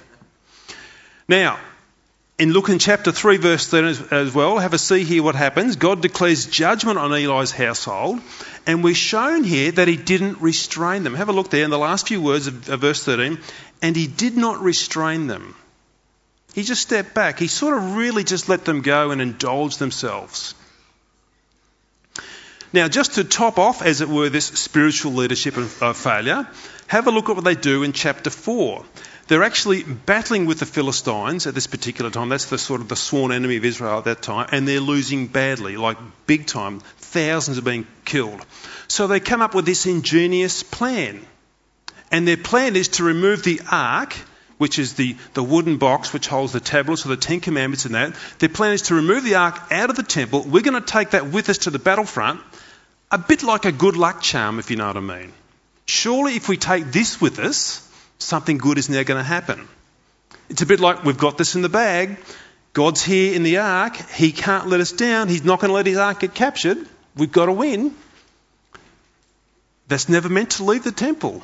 Now, 1.27 1.60
in 2.39 2.51
Luke 2.51 2.69
in 2.69 2.79
chapter 2.79 3.12
3, 3.12 3.38
verse 3.38 3.67
13 3.67 4.07
as 4.12 4.33
well, 4.33 4.57
have 4.57 4.74
a 4.74 4.77
see 4.77 5.03
here 5.03 5.22
what 5.22 5.36
happens. 5.36 5.75
God 5.75 6.01
declares 6.01 6.45
judgment 6.45 6.98
on 6.98 7.13
Eli's 7.13 7.51
household, 7.51 8.22
and 8.65 8.83
we're 8.83 8.95
shown 8.95 9.43
here 9.43 9.72
that 9.72 9.88
he 9.88 9.98
didn't 9.98 10.41
restrain 10.41 11.03
them. 11.03 11.13
Have 11.13 11.29
a 11.29 11.33
look 11.33 11.50
there 11.50 11.63
in 11.63 11.69
the 11.69 11.77
last 11.77 12.07
few 12.07 12.22
words 12.22 12.48
of, 12.48 12.69
of 12.69 12.81
verse 12.81 13.03
13. 13.03 13.39
And 13.81 13.95
he 13.95 14.07
did 14.07 14.36
not 14.36 14.62
restrain 14.62 15.27
them. 15.27 15.55
He 16.53 16.63
just 16.63 16.81
stepped 16.81 17.13
back. 17.13 17.39
He 17.39 17.48
sort 17.48 17.77
of 17.77 17.95
really 17.95 18.24
just 18.24 18.50
let 18.50 18.65
them 18.65 18.81
go 18.81 19.12
and 19.12 19.22
indulge 19.22 19.77
themselves. 19.77 20.55
Now, 22.73 22.87
just 22.87 23.13
to 23.13 23.23
top 23.23 23.59
off, 23.59 23.83
as 23.83 24.01
it 24.01 24.09
were, 24.09 24.29
this 24.29 24.47
spiritual 24.47 25.13
leadership 25.13 25.57
of, 25.57 25.83
uh, 25.83 25.93
failure, 25.93 26.47
have 26.87 27.05
a 27.05 27.11
look 27.11 27.29
at 27.29 27.35
what 27.35 27.45
they 27.45 27.53
do 27.53 27.83
in 27.83 27.93
chapter 27.93 28.31
4. 28.31 28.83
They're 29.27 29.43
actually 29.43 29.83
battling 29.83 30.47
with 30.47 30.59
the 30.59 30.65
Philistines 30.65 31.45
at 31.45 31.53
this 31.53 31.67
particular 31.67 32.09
time. 32.09 32.29
That's 32.29 32.45
the 32.45 32.57
sort 32.57 32.81
of 32.81 32.89
the 32.89 32.95
sworn 32.95 33.31
enemy 33.31 33.57
of 33.57 33.63
Israel 33.63 33.99
at 33.99 34.05
that 34.05 34.23
time, 34.23 34.49
and 34.51 34.67
they're 34.67 34.79
losing 34.79 35.27
badly, 35.27 35.77
like 35.77 35.97
big 36.25 36.47
time. 36.47 36.79
Thousands 36.97 37.59
are 37.59 37.61
being 37.61 37.85
killed. 38.05 38.43
So 38.87 39.05
they 39.05 39.19
come 39.19 39.41
up 39.41 39.53
with 39.53 39.65
this 39.65 39.85
ingenious 39.85 40.63
plan. 40.63 41.21
And 42.11 42.27
their 42.27 42.37
plan 42.37 42.75
is 42.75 42.89
to 42.89 43.03
remove 43.03 43.43
the 43.43 43.61
ark, 43.71 44.15
which 44.57 44.79
is 44.79 44.93
the, 44.93 45.15
the 45.35 45.43
wooden 45.43 45.77
box 45.77 46.11
which 46.11 46.27
holds 46.27 46.53
the 46.53 46.59
tablets 46.59 47.05
of 47.05 47.09
the 47.09 47.17
Ten 47.17 47.39
Commandments 47.39 47.85
and 47.85 47.95
that. 47.95 48.15
Their 48.39 48.49
plan 48.49 48.73
is 48.73 48.83
to 48.83 48.95
remove 48.95 49.23
the 49.23 49.35
ark 49.35 49.59
out 49.71 49.89
of 49.89 49.95
the 49.95 50.03
temple. 50.03 50.41
We're 50.41 50.63
going 50.63 50.81
to 50.81 50.81
take 50.81 51.11
that 51.11 51.27
with 51.27 51.49
us 51.49 51.59
to 51.59 51.69
the 51.69 51.79
battlefront 51.79 52.41
a 53.13 53.17
bit 53.20 53.43
like 53.43 53.65
a 53.65 53.72
good 53.72 53.96
luck 53.96 54.22
charm, 54.22 54.58
if 54.58 54.72
you 54.72 54.75
know 54.75 54.88
what 54.88 54.98
I 54.98 55.00
mean. 55.00 55.32
Surely, 55.86 56.36
if 56.36 56.50
we 56.50 56.58
take 56.58 56.86
this 56.86 57.22
with 57.22 57.38
us, 57.38 57.88
something 58.17 58.58
good 58.58 58.79
is 58.79 58.89
now 58.89 59.03
going 59.03 59.20
to 59.20 59.24
happen. 59.24 59.67
It's 60.50 60.63
a 60.63 60.65
bit 60.65 60.79
like 60.79 61.03
we've 61.03 61.17
got 61.17 61.38
this 61.38 61.53
in 61.53 61.62
the 61.62 61.70
bag. 61.70 62.17
God's 62.74 63.03
here 63.03 63.36
in 63.36 63.43
the 63.43 63.58
ark. 63.58 63.96
He 64.13 64.32
can't 64.32 64.67
let 64.67 64.79
us 64.79 64.91
down. 64.91 65.27
He's 65.27 65.43
not 65.43 65.60
going 65.60 65.70
to 65.70 65.75
let 65.75 65.86
his 65.86 65.98
ark 65.98 66.22
get 66.22 66.34
captured. 66.34 66.88
We've 67.15 67.32
got 67.32 67.46
to 67.46 67.51
win. 67.51 67.93
That's 69.88 70.10
never 70.10 70.27
meant 70.27 70.51
to 70.51 70.63
leave 70.63 70.84
the 70.84 70.91
temple. 70.91 71.43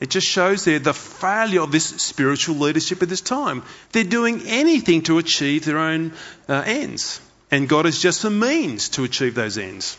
It 0.00 0.10
just 0.10 0.26
shows 0.26 0.66
there 0.66 0.78
the 0.78 0.92
failure 0.92 1.62
of 1.62 1.72
this 1.72 1.86
spiritual 1.86 2.56
leadership 2.56 3.02
at 3.02 3.08
this 3.08 3.22
time. 3.22 3.62
They're 3.92 4.04
doing 4.04 4.42
anything 4.46 5.02
to 5.04 5.16
achieve 5.16 5.64
their 5.64 5.78
own 5.78 6.12
uh, 6.46 6.62
ends, 6.66 7.22
and 7.50 7.70
God 7.70 7.86
is 7.86 8.02
just 8.02 8.24
a 8.24 8.30
means 8.30 8.90
to 8.90 9.04
achieve 9.04 9.34
those 9.34 9.56
ends. 9.56 9.96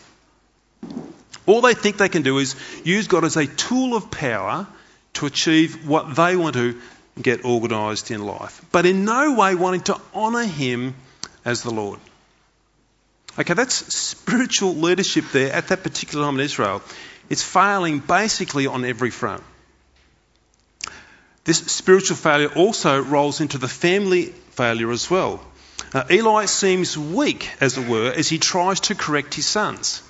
All 1.46 1.60
they 1.60 1.74
think 1.74 1.96
they 1.96 2.08
can 2.08 2.22
do 2.22 2.38
is 2.38 2.54
use 2.84 3.08
God 3.08 3.24
as 3.24 3.36
a 3.36 3.46
tool 3.46 3.96
of 3.96 4.10
power 4.10 4.66
to 5.14 5.26
achieve 5.26 5.88
what 5.88 6.14
they 6.14 6.36
want 6.36 6.54
to 6.54 6.80
get 7.20 7.44
organised 7.44 8.10
in 8.10 8.24
life, 8.24 8.64
but 8.72 8.86
in 8.86 9.04
no 9.04 9.34
way 9.34 9.54
wanting 9.54 9.82
to 9.82 10.00
honour 10.14 10.44
Him 10.44 10.94
as 11.44 11.62
the 11.62 11.70
Lord. 11.70 11.98
Okay, 13.38 13.54
that's 13.54 13.74
spiritual 13.94 14.74
leadership 14.74 15.24
there 15.32 15.52
at 15.52 15.68
that 15.68 15.82
particular 15.82 16.24
time 16.24 16.34
in 16.34 16.40
Israel. 16.40 16.82
It's 17.28 17.42
failing 17.42 18.00
basically 18.00 18.66
on 18.66 18.84
every 18.84 19.10
front. 19.10 19.42
This 21.44 21.58
spiritual 21.58 22.16
failure 22.16 22.52
also 22.54 23.00
rolls 23.00 23.40
into 23.40 23.58
the 23.58 23.68
family 23.68 24.26
failure 24.50 24.90
as 24.90 25.10
well. 25.10 25.40
Uh, 25.94 26.04
Eli 26.10 26.44
seems 26.44 26.98
weak, 26.98 27.50
as 27.60 27.78
it 27.78 27.88
were, 27.88 28.12
as 28.12 28.28
he 28.28 28.38
tries 28.38 28.80
to 28.80 28.94
correct 28.94 29.34
his 29.34 29.46
sons. 29.46 30.02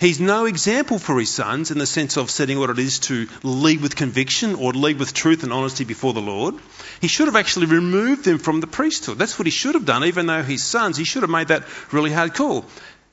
He's 0.00 0.18
no 0.18 0.46
example 0.46 0.98
for 0.98 1.20
his 1.20 1.28
sons 1.28 1.70
in 1.70 1.76
the 1.76 1.86
sense 1.86 2.16
of 2.16 2.30
setting 2.30 2.58
what 2.58 2.70
it 2.70 2.78
is 2.78 3.00
to 3.00 3.28
lead 3.42 3.82
with 3.82 3.96
conviction 3.96 4.54
or 4.54 4.72
lead 4.72 4.98
with 4.98 5.12
truth 5.12 5.42
and 5.42 5.52
honesty 5.52 5.84
before 5.84 6.14
the 6.14 6.22
Lord. 6.22 6.54
He 7.02 7.06
should 7.06 7.26
have 7.26 7.36
actually 7.36 7.66
removed 7.66 8.24
them 8.24 8.38
from 8.38 8.60
the 8.60 8.66
priesthood. 8.66 9.18
That's 9.18 9.38
what 9.38 9.46
he 9.46 9.50
should 9.50 9.74
have 9.74 9.84
done, 9.84 10.04
even 10.04 10.24
though 10.24 10.42
his 10.42 10.64
sons, 10.64 10.96
he 10.96 11.04
should 11.04 11.22
have 11.22 11.30
made 11.30 11.48
that 11.48 11.64
really 11.92 12.10
hard 12.10 12.32
call. 12.32 12.64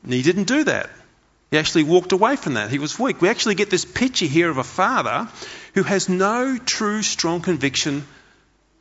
And 0.04 0.14
he 0.14 0.22
didn't 0.22 0.46
do 0.48 0.64
that. 0.64 0.90
He 1.52 1.58
actually 1.58 1.84
walked 1.84 2.14
away 2.14 2.38
from 2.38 2.54
that. 2.54 2.70
He 2.70 2.80
was 2.80 2.98
weak. 2.98 3.22
We 3.22 3.28
actually 3.28 3.56
get 3.56 3.70
this 3.70 3.84
picture 3.84 4.26
here 4.26 4.50
of 4.50 4.58
a 4.58 4.64
father 4.64 5.28
who 5.74 5.84
has 5.84 6.08
no 6.08 6.58
true, 6.58 7.04
strong 7.04 7.42
conviction 7.42 8.06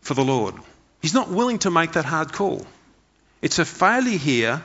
for 0.02 0.14
the 0.14 0.24
Lord. 0.24 0.54
He's 1.02 1.14
not 1.14 1.28
willing 1.28 1.58
to 1.60 1.72
make 1.72 1.92
that 1.92 2.04
hard 2.04 2.32
call. 2.32 2.64
It's 3.42 3.58
a 3.58 3.64
failure 3.64 4.18
here 4.18 4.62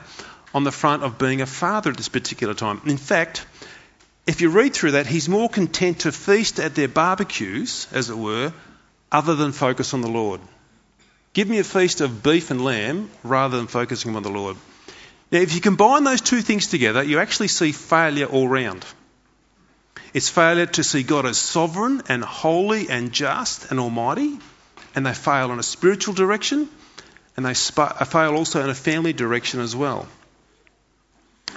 on 0.54 0.64
the 0.64 0.72
front 0.72 1.02
of 1.02 1.18
being 1.18 1.40
a 1.40 1.46
father 1.46 1.90
at 1.90 1.96
this 1.96 2.08
particular 2.08 2.54
time. 2.54 2.80
In 2.86 2.96
fact, 2.96 3.46
if 4.26 4.40
you 4.40 4.50
read 4.50 4.74
through 4.74 4.92
that, 4.92 5.06
he's 5.06 5.28
more 5.28 5.48
content 5.48 6.00
to 6.00 6.12
feast 6.12 6.60
at 6.60 6.74
their 6.74 6.88
barbecues, 6.88 7.88
as 7.92 8.10
it 8.10 8.16
were, 8.16 8.52
other 9.10 9.34
than 9.34 9.52
focus 9.52 9.94
on 9.94 10.00
the 10.00 10.08
Lord. 10.08 10.40
Give 11.32 11.48
me 11.48 11.58
a 11.58 11.64
feast 11.64 12.00
of 12.00 12.22
beef 12.22 12.50
and 12.50 12.62
lamb 12.62 13.10
rather 13.22 13.56
than 13.56 13.66
focusing 13.66 14.14
on 14.14 14.22
the 14.22 14.30
Lord. 14.30 14.56
Now, 15.30 15.38
if 15.38 15.54
you 15.54 15.60
combine 15.60 16.04
those 16.04 16.20
two 16.20 16.42
things 16.42 16.66
together, 16.66 17.02
you 17.02 17.18
actually 17.18 17.48
see 17.48 17.72
failure 17.72 18.26
all 18.26 18.46
round. 18.46 18.84
It's 20.12 20.28
failure 20.28 20.66
to 20.66 20.84
see 20.84 21.02
God 21.02 21.24
as 21.24 21.38
sovereign 21.38 22.02
and 22.08 22.22
holy 22.22 22.90
and 22.90 23.12
just 23.12 23.70
and 23.70 23.80
almighty, 23.80 24.38
and 24.94 25.06
they 25.06 25.14
fail 25.14 25.50
in 25.52 25.58
a 25.58 25.62
spiritual 25.62 26.12
direction, 26.12 26.68
and 27.34 27.46
they 27.46 27.54
fail 27.54 28.36
also 28.36 28.62
in 28.62 28.68
a 28.68 28.74
family 28.74 29.14
direction 29.14 29.60
as 29.60 29.74
well. 29.74 30.06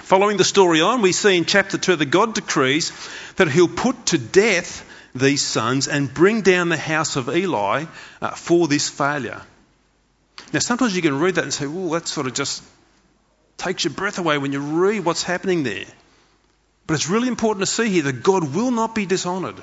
Following 0.02 0.36
the 0.36 0.44
story 0.44 0.80
on, 0.80 1.02
we 1.02 1.12
see 1.12 1.36
in 1.36 1.44
chapter 1.44 1.78
2 1.78 1.96
that 1.96 2.06
God 2.06 2.34
decrees 2.34 2.92
that 3.36 3.48
he'll 3.48 3.68
put 3.68 4.06
to 4.06 4.18
death 4.18 4.84
these 5.14 5.42
sons 5.42 5.88
and 5.88 6.12
bring 6.12 6.42
down 6.42 6.68
the 6.68 6.76
house 6.76 7.16
of 7.16 7.28
Eli 7.28 7.86
uh, 8.20 8.30
for 8.30 8.68
this 8.68 8.88
failure. 8.88 9.42
Now, 10.52 10.60
sometimes 10.60 10.94
you 10.94 11.02
can 11.02 11.18
read 11.18 11.36
that 11.36 11.44
and 11.44 11.52
say, 11.52 11.66
well, 11.66 11.90
that 11.90 12.06
sort 12.06 12.26
of 12.26 12.34
just 12.34 12.62
takes 13.56 13.84
your 13.84 13.92
breath 13.92 14.18
away 14.18 14.38
when 14.38 14.52
you 14.52 14.60
read 14.60 15.04
what's 15.04 15.22
happening 15.22 15.62
there. 15.62 15.86
But 16.86 16.94
it's 16.94 17.08
really 17.08 17.28
important 17.28 17.66
to 17.66 17.72
see 17.72 17.88
here 17.88 18.04
that 18.04 18.22
God 18.22 18.54
will 18.54 18.70
not 18.70 18.94
be 18.94 19.06
dishonoured. 19.06 19.60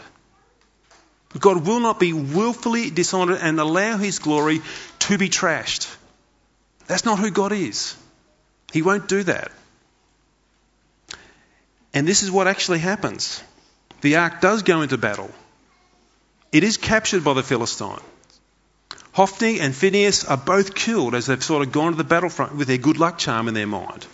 God 1.40 1.66
will 1.66 1.80
not 1.80 2.00
be 2.00 2.14
willfully 2.14 2.90
dishonoured 2.90 3.40
and 3.42 3.60
allow 3.60 3.98
his 3.98 4.20
glory 4.20 4.62
to 5.00 5.18
be 5.18 5.30
trashed. 5.30 5.94
That's 6.88 7.06
not 7.06 7.18
who 7.18 7.32
God 7.32 7.54
is. 7.54 7.96
He 8.72 8.82
won't 8.82 9.08
do 9.08 9.24
that. 9.24 9.52
And 11.94 12.08
this 12.08 12.24
is 12.24 12.32
what 12.32 12.48
actually 12.48 12.80
happens. 12.80 13.44
the 14.02 14.18
ark 14.18 14.42
does 14.42 14.64
go 14.64 14.82
into 14.82 14.98
battle. 14.98 15.32
It 16.52 16.64
is 16.64 16.78
captured 16.78 17.24
by 17.24 17.34
the 17.34 17.44
Philistine. 17.44 18.02
Hophni 19.14 19.60
and 19.60 19.76
Phinehas 19.76 20.26
are 20.26 20.38
both 20.38 20.74
killed 20.74 21.16
as 21.16 21.28
they've 21.28 21.44
sort 21.44 21.66
of 21.66 21.72
gone 21.72 21.92
to 21.92 21.98
the 21.98 22.04
battlefront 22.04 22.56
with 22.56 22.68
their 22.68 22.80
good 22.80 22.98
luck 22.98 23.18
charm 23.18 23.48
in 23.48 23.54
their 23.54 23.68
mind. 23.68 24.06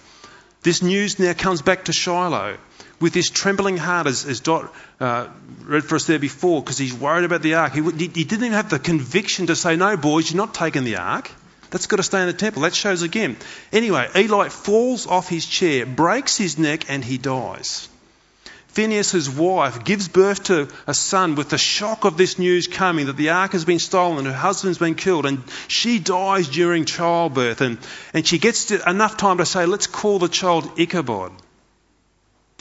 This 0.61 0.81
news 0.81 1.19
now 1.19 1.33
comes 1.33 1.61
back 1.61 1.85
to 1.85 1.93
Shiloh 1.93 2.57
with 2.99 3.13
this 3.13 3.29
trembling 3.29 3.77
heart, 3.77 4.07
as, 4.07 4.25
as 4.25 4.41
Dot 4.41 4.73
uh, 4.99 5.27
read 5.63 5.85
for 5.85 5.95
us 5.95 6.05
there 6.05 6.19
before, 6.19 6.61
because 6.61 6.77
he's 6.77 6.93
worried 6.93 7.23
about 7.23 7.41
the 7.41 7.53
ark. 7.55 7.73
He, 7.73 7.81
he, 7.81 8.07
didn't 8.25 8.43
even 8.43 8.51
have 8.51 8.69
the 8.69 8.79
conviction 8.79 9.47
to 9.47 9.55
say, 9.55 9.77
No, 9.77 9.95
boys, 9.95 10.29
you're 10.29 10.37
not 10.37 10.53
taking 10.53 10.83
the 10.83 10.97
ark. 10.97 11.31
That's 11.71 11.87
got 11.87 11.97
to 11.97 12.03
stay 12.03 12.21
in 12.21 12.27
the 12.27 12.33
temple. 12.33 12.63
That 12.63 12.73
shows 12.73 13.01
again. 13.01 13.37
Anyway, 13.71 14.09
Eli 14.15 14.49
falls 14.49 15.05
off 15.05 15.29
his 15.29 15.45
chair, 15.45 15.85
breaks 15.85 16.37
his 16.37 16.57
neck, 16.57 16.89
and 16.89 17.03
he 17.03 17.17
dies. 17.17 17.87
Phinehas' 18.69 19.27
wife 19.27 19.83
gives 19.83 20.07
birth 20.07 20.43
to 20.45 20.69
a 20.85 20.93
son 20.93 21.35
with 21.35 21.49
the 21.49 21.57
shock 21.57 22.05
of 22.05 22.17
this 22.17 22.37
news 22.37 22.67
coming 22.67 23.07
that 23.07 23.17
the 23.17 23.29
ark 23.29 23.51
has 23.53 23.65
been 23.65 23.79
stolen, 23.79 24.25
her 24.25 24.31
husband's 24.31 24.77
been 24.77 24.95
killed, 24.95 25.25
and 25.25 25.43
she 25.67 25.99
dies 25.99 26.47
during 26.47 26.85
childbirth. 26.85 27.61
And, 27.61 27.79
and 28.13 28.25
she 28.25 28.37
gets 28.37 28.69
enough 28.71 29.17
time 29.17 29.39
to 29.39 29.45
say, 29.45 29.65
Let's 29.65 29.87
call 29.87 30.19
the 30.19 30.29
child 30.29 30.79
Ichabod. 30.79 31.31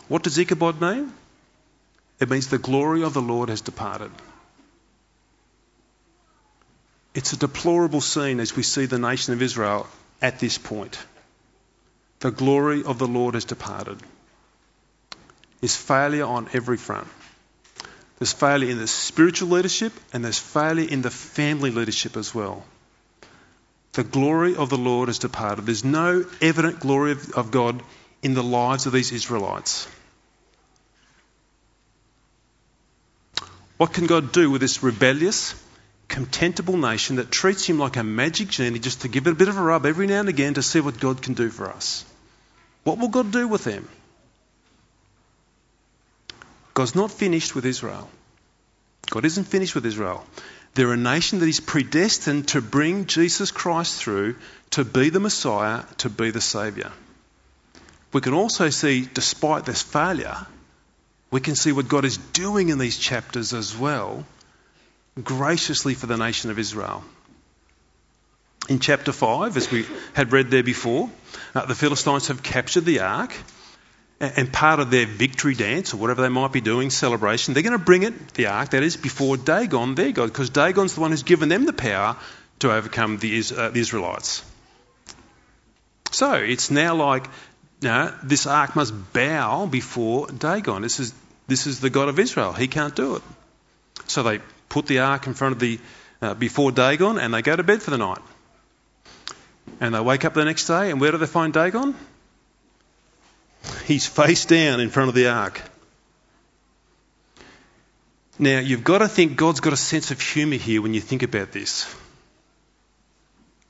What 0.08 0.22
does 0.22 0.38
Ichabod 0.38 0.80
mean? 0.80 1.12
It 2.20 2.30
means 2.30 2.48
the 2.48 2.58
glory 2.58 3.04
of 3.04 3.14
the 3.14 3.22
Lord 3.22 3.50
has 3.50 3.60
departed. 3.60 4.10
It's 7.14 7.32
a 7.32 7.36
deplorable 7.36 8.00
scene 8.00 8.40
as 8.40 8.54
we 8.54 8.62
see 8.62 8.86
the 8.86 8.98
nation 8.98 9.32
of 9.32 9.42
Israel 9.42 9.86
at 10.20 10.38
this 10.38 10.58
point. 10.58 10.98
The 12.20 12.30
glory 12.30 12.82
of 12.84 12.98
the 12.98 13.06
Lord 13.06 13.34
has 13.34 13.44
departed. 13.44 13.98
There's 15.60 15.76
failure 15.76 16.24
on 16.24 16.48
every 16.52 16.76
front. 16.76 17.08
There's 18.18 18.32
failure 18.32 18.70
in 18.70 18.78
the 18.78 18.86
spiritual 18.86 19.48
leadership 19.50 19.92
and 20.12 20.24
there's 20.24 20.38
failure 20.38 20.88
in 20.88 21.02
the 21.02 21.10
family 21.10 21.70
leadership 21.70 22.16
as 22.16 22.34
well. 22.34 22.64
The 23.92 24.04
glory 24.04 24.56
of 24.56 24.70
the 24.70 24.78
Lord 24.78 25.08
has 25.08 25.18
departed. 25.18 25.66
There's 25.66 25.84
no 25.84 26.24
evident 26.40 26.80
glory 26.80 27.12
of 27.12 27.50
God 27.50 27.82
in 28.22 28.34
the 28.34 28.42
lives 28.42 28.86
of 28.86 28.92
these 28.92 29.12
Israelites. 29.12 29.88
What 33.76 33.92
can 33.92 34.06
God 34.06 34.32
do 34.32 34.50
with 34.50 34.60
this 34.60 34.82
rebellious, 34.82 35.54
contemptible 36.08 36.76
nation 36.76 37.16
that 37.16 37.30
treats 37.30 37.66
him 37.66 37.78
like 37.78 37.96
a 37.96 38.02
magic 38.02 38.48
genie 38.48 38.78
just 38.78 39.02
to 39.02 39.08
give 39.08 39.26
it 39.26 39.32
a 39.32 39.36
bit 39.36 39.48
of 39.48 39.56
a 39.56 39.62
rub 39.62 39.86
every 39.86 40.06
now 40.06 40.20
and 40.20 40.28
again 40.28 40.54
to 40.54 40.62
see 40.62 40.80
what 40.80 40.98
God 40.98 41.22
can 41.22 41.34
do 41.34 41.50
for 41.50 41.70
us? 41.70 42.04
What 42.84 42.98
will 42.98 43.08
God 43.08 43.30
do 43.30 43.46
with 43.46 43.64
them? 43.64 43.88
God's 46.74 46.94
not 46.94 47.10
finished 47.10 47.54
with 47.54 47.66
Israel. 47.66 48.08
God 49.10 49.24
isn't 49.24 49.44
finished 49.44 49.74
with 49.74 49.84
Israel. 49.84 50.24
They're 50.74 50.92
a 50.92 50.96
nation 50.96 51.40
that 51.40 51.48
is 51.48 51.60
predestined 51.60 52.48
to 52.48 52.60
bring 52.60 53.06
Jesus 53.06 53.50
Christ 53.50 54.00
through 54.00 54.36
to 54.70 54.84
be 54.84 55.10
the 55.10 55.20
Messiah, 55.20 55.82
to 55.98 56.08
be 56.08 56.30
the 56.30 56.40
Saviour. 56.40 56.92
We 58.12 58.20
can 58.20 58.32
also 58.32 58.70
see, 58.70 59.08
despite 59.12 59.66
this 59.66 59.82
failure, 59.82 60.46
we 61.30 61.40
can 61.40 61.56
see 61.56 61.72
what 61.72 61.88
God 61.88 62.04
is 62.04 62.16
doing 62.16 62.68
in 62.68 62.78
these 62.78 62.96
chapters 62.96 63.52
as 63.52 63.76
well, 63.76 64.24
graciously 65.22 65.94
for 65.94 66.06
the 66.06 66.16
nation 66.16 66.50
of 66.50 66.58
Israel. 66.58 67.04
In 68.68 68.80
chapter 68.80 69.12
5, 69.12 69.56
as 69.56 69.70
we 69.70 69.86
had 70.12 70.32
read 70.32 70.50
there 70.50 70.62
before, 70.62 71.10
uh, 71.54 71.64
the 71.66 71.74
Philistines 71.74 72.28
have 72.28 72.42
captured 72.42 72.84
the 72.84 73.00
ark, 73.00 73.32
and 74.20 74.52
part 74.52 74.80
of 74.80 74.90
their 74.90 75.06
victory 75.06 75.54
dance, 75.54 75.94
or 75.94 75.98
whatever 75.98 76.22
they 76.22 76.28
might 76.28 76.52
be 76.52 76.60
doing, 76.60 76.90
celebration, 76.90 77.54
they're 77.54 77.62
going 77.62 77.78
to 77.78 77.84
bring 77.84 78.02
it, 78.02 78.34
the 78.34 78.46
ark, 78.46 78.70
that 78.70 78.82
is, 78.82 78.96
before 78.96 79.36
Dagon, 79.36 79.94
their 79.94 80.12
God, 80.12 80.26
because 80.26 80.50
Dagon's 80.50 80.94
the 80.94 81.00
one 81.00 81.12
who's 81.12 81.22
given 81.22 81.48
them 81.48 81.64
the 81.64 81.72
power 81.72 82.16
to 82.58 82.72
overcome 82.72 83.18
the, 83.18 83.42
uh, 83.56 83.68
the 83.70 83.80
Israelites. 83.80 84.44
So 86.10 86.34
it's 86.34 86.70
now 86.70 86.96
like 86.96 87.26
now, 87.80 88.12
this 88.22 88.46
ark 88.46 88.74
must 88.74 88.92
bow 89.12 89.66
before 89.66 90.26
Dagon. 90.26 90.82
This 90.82 90.98
is, 90.98 91.14
this 91.46 91.66
is 91.66 91.80
the 91.80 91.90
God 91.90 92.08
of 92.08 92.18
Israel. 92.18 92.52
He 92.52 92.66
can't 92.66 92.94
do 92.94 93.16
it. 93.16 93.22
So 94.06 94.22
they 94.22 94.40
put 94.68 94.86
the 94.86 95.00
ark 95.00 95.26
in 95.26 95.34
front 95.34 95.52
of 95.52 95.58
the, 95.58 95.78
uh, 96.20 96.34
before 96.34 96.72
Dagon 96.72 97.18
and 97.18 97.32
they 97.32 97.42
go 97.42 97.56
to 97.56 97.62
bed 97.62 97.82
for 97.82 97.90
the 97.90 97.98
night. 97.98 98.22
And 99.80 99.94
they 99.94 100.00
wake 100.00 100.24
up 100.24 100.34
the 100.34 100.44
next 100.44 100.66
day 100.66 100.90
and 100.90 101.00
where 101.00 101.12
do 101.12 101.18
they 101.18 101.26
find 101.26 101.52
Dagon? 101.52 101.94
He's 103.84 104.06
face 104.06 104.44
down 104.44 104.80
in 104.80 104.90
front 104.90 105.08
of 105.08 105.14
the 105.14 105.28
ark. 105.28 105.60
Now, 108.38 108.60
you've 108.60 108.84
got 108.84 108.98
to 108.98 109.08
think 109.08 109.36
God's 109.36 109.60
got 109.60 109.72
a 109.72 109.76
sense 109.76 110.10
of 110.10 110.20
humour 110.20 110.56
here 110.56 110.80
when 110.80 110.94
you 110.94 111.00
think 111.00 111.24
about 111.24 111.50
this. 111.50 111.92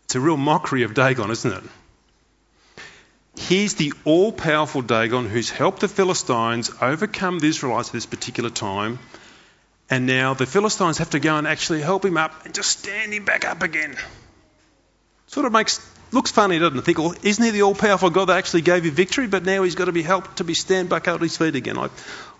It's 0.04 0.14
a 0.14 0.20
real 0.20 0.36
mockery 0.36 0.82
of 0.82 0.94
Dagon, 0.94 1.30
isn't 1.30 1.52
it? 1.52 1.62
Here's 3.38 3.74
the 3.74 3.94
all 4.04 4.32
powerful 4.32 4.82
Dagon 4.82 5.26
who's 5.26 5.48
helped 5.48 5.80
the 5.80 5.88
Philistines 5.88 6.70
overcome 6.82 7.38
the 7.38 7.48
Israelites 7.48 7.88
at 7.88 7.92
this 7.92 8.06
particular 8.06 8.50
time. 8.50 8.98
And 9.90 10.06
now 10.06 10.34
the 10.34 10.46
Philistines 10.46 10.98
have 10.98 11.10
to 11.10 11.20
go 11.20 11.36
and 11.36 11.46
actually 11.46 11.80
help 11.80 12.04
him 12.04 12.16
up 12.16 12.44
and 12.44 12.54
just 12.54 12.80
stand 12.80 13.12
him 13.12 13.24
back 13.24 13.44
up 13.44 13.62
again. 13.62 13.96
Sort 15.28 15.46
of 15.46 15.52
makes 15.52 15.80
looks 16.12 16.30
funny, 16.30 16.58
doesn't 16.58 16.78
it? 16.78 16.82
Think, 16.82 16.98
well, 16.98 17.14
isn't 17.22 17.42
he 17.42 17.50
the 17.50 17.62
all 17.62 17.74
powerful 17.74 18.10
God 18.10 18.26
that 18.26 18.36
actually 18.36 18.62
gave 18.62 18.84
you 18.84 18.90
victory? 18.90 19.26
But 19.26 19.44
now 19.44 19.62
he's 19.62 19.74
got 19.74 19.86
to 19.86 19.92
be 19.92 20.02
helped 20.02 20.38
to 20.38 20.44
be 20.44 20.54
stand 20.54 20.88
back 20.88 21.08
up 21.08 21.14
on 21.14 21.20
his 21.20 21.36
feet 21.36 21.54
again. 21.54 21.78
I, 21.78 21.88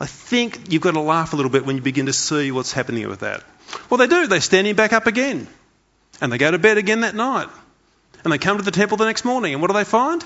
I 0.01 0.07
think 0.07 0.73
you've 0.73 0.83
got 0.83 0.93
to 0.93 1.01
laugh 1.01 1.33
a 1.33 1.37
little 1.37 1.51
bit 1.51 1.65
when 1.65 1.77
you 1.77 1.83
begin 1.83 2.07
to 2.07 2.13
see 2.13 2.51
what's 2.51 2.73
happening 2.73 3.09
with 3.09 3.21
that. 3.21 3.43
Well, 3.91 3.99
they 3.99 4.07
do. 4.07 4.27
They 4.27 4.41
stand 4.41 4.67
him 4.67 4.77
back 4.77 4.93
up 4.93 5.07
again. 5.07 5.47
And 6.21 6.33
they 6.33 6.39
go 6.39 6.51
to 6.51 6.59
bed 6.59 6.79
again 6.79 7.01
that 7.01 7.15
night. 7.15 7.49
And 8.25 8.33
they 8.33 8.39
come 8.39 8.57
to 8.57 8.65
the 8.65 8.71
temple 8.71 8.97
the 8.97 9.05
next 9.05 9.25
morning. 9.25 9.53
And 9.53 9.63
what 9.63 9.69
do 9.69 9.75
they 9.75 9.85
find? 9.85 10.25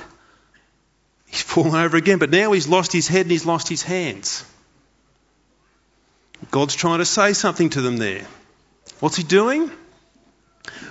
He's 1.27 1.43
fallen 1.43 1.75
over 1.75 1.97
again, 1.97 2.19
but 2.19 2.31
now 2.31 2.53
he's 2.53 2.69
lost 2.69 2.93
his 2.93 3.09
head 3.09 3.23
and 3.23 3.31
he's 3.31 3.47
lost 3.47 3.69
his 3.69 3.83
hands. 3.83 4.45
God's 6.53 6.75
trying 6.77 6.99
to 6.99 7.07
say 7.07 7.33
something 7.33 7.71
to 7.71 7.81
them 7.81 7.97
there. 7.97 8.27
What's 9.01 9.17
he 9.17 9.23
doing? 9.23 9.71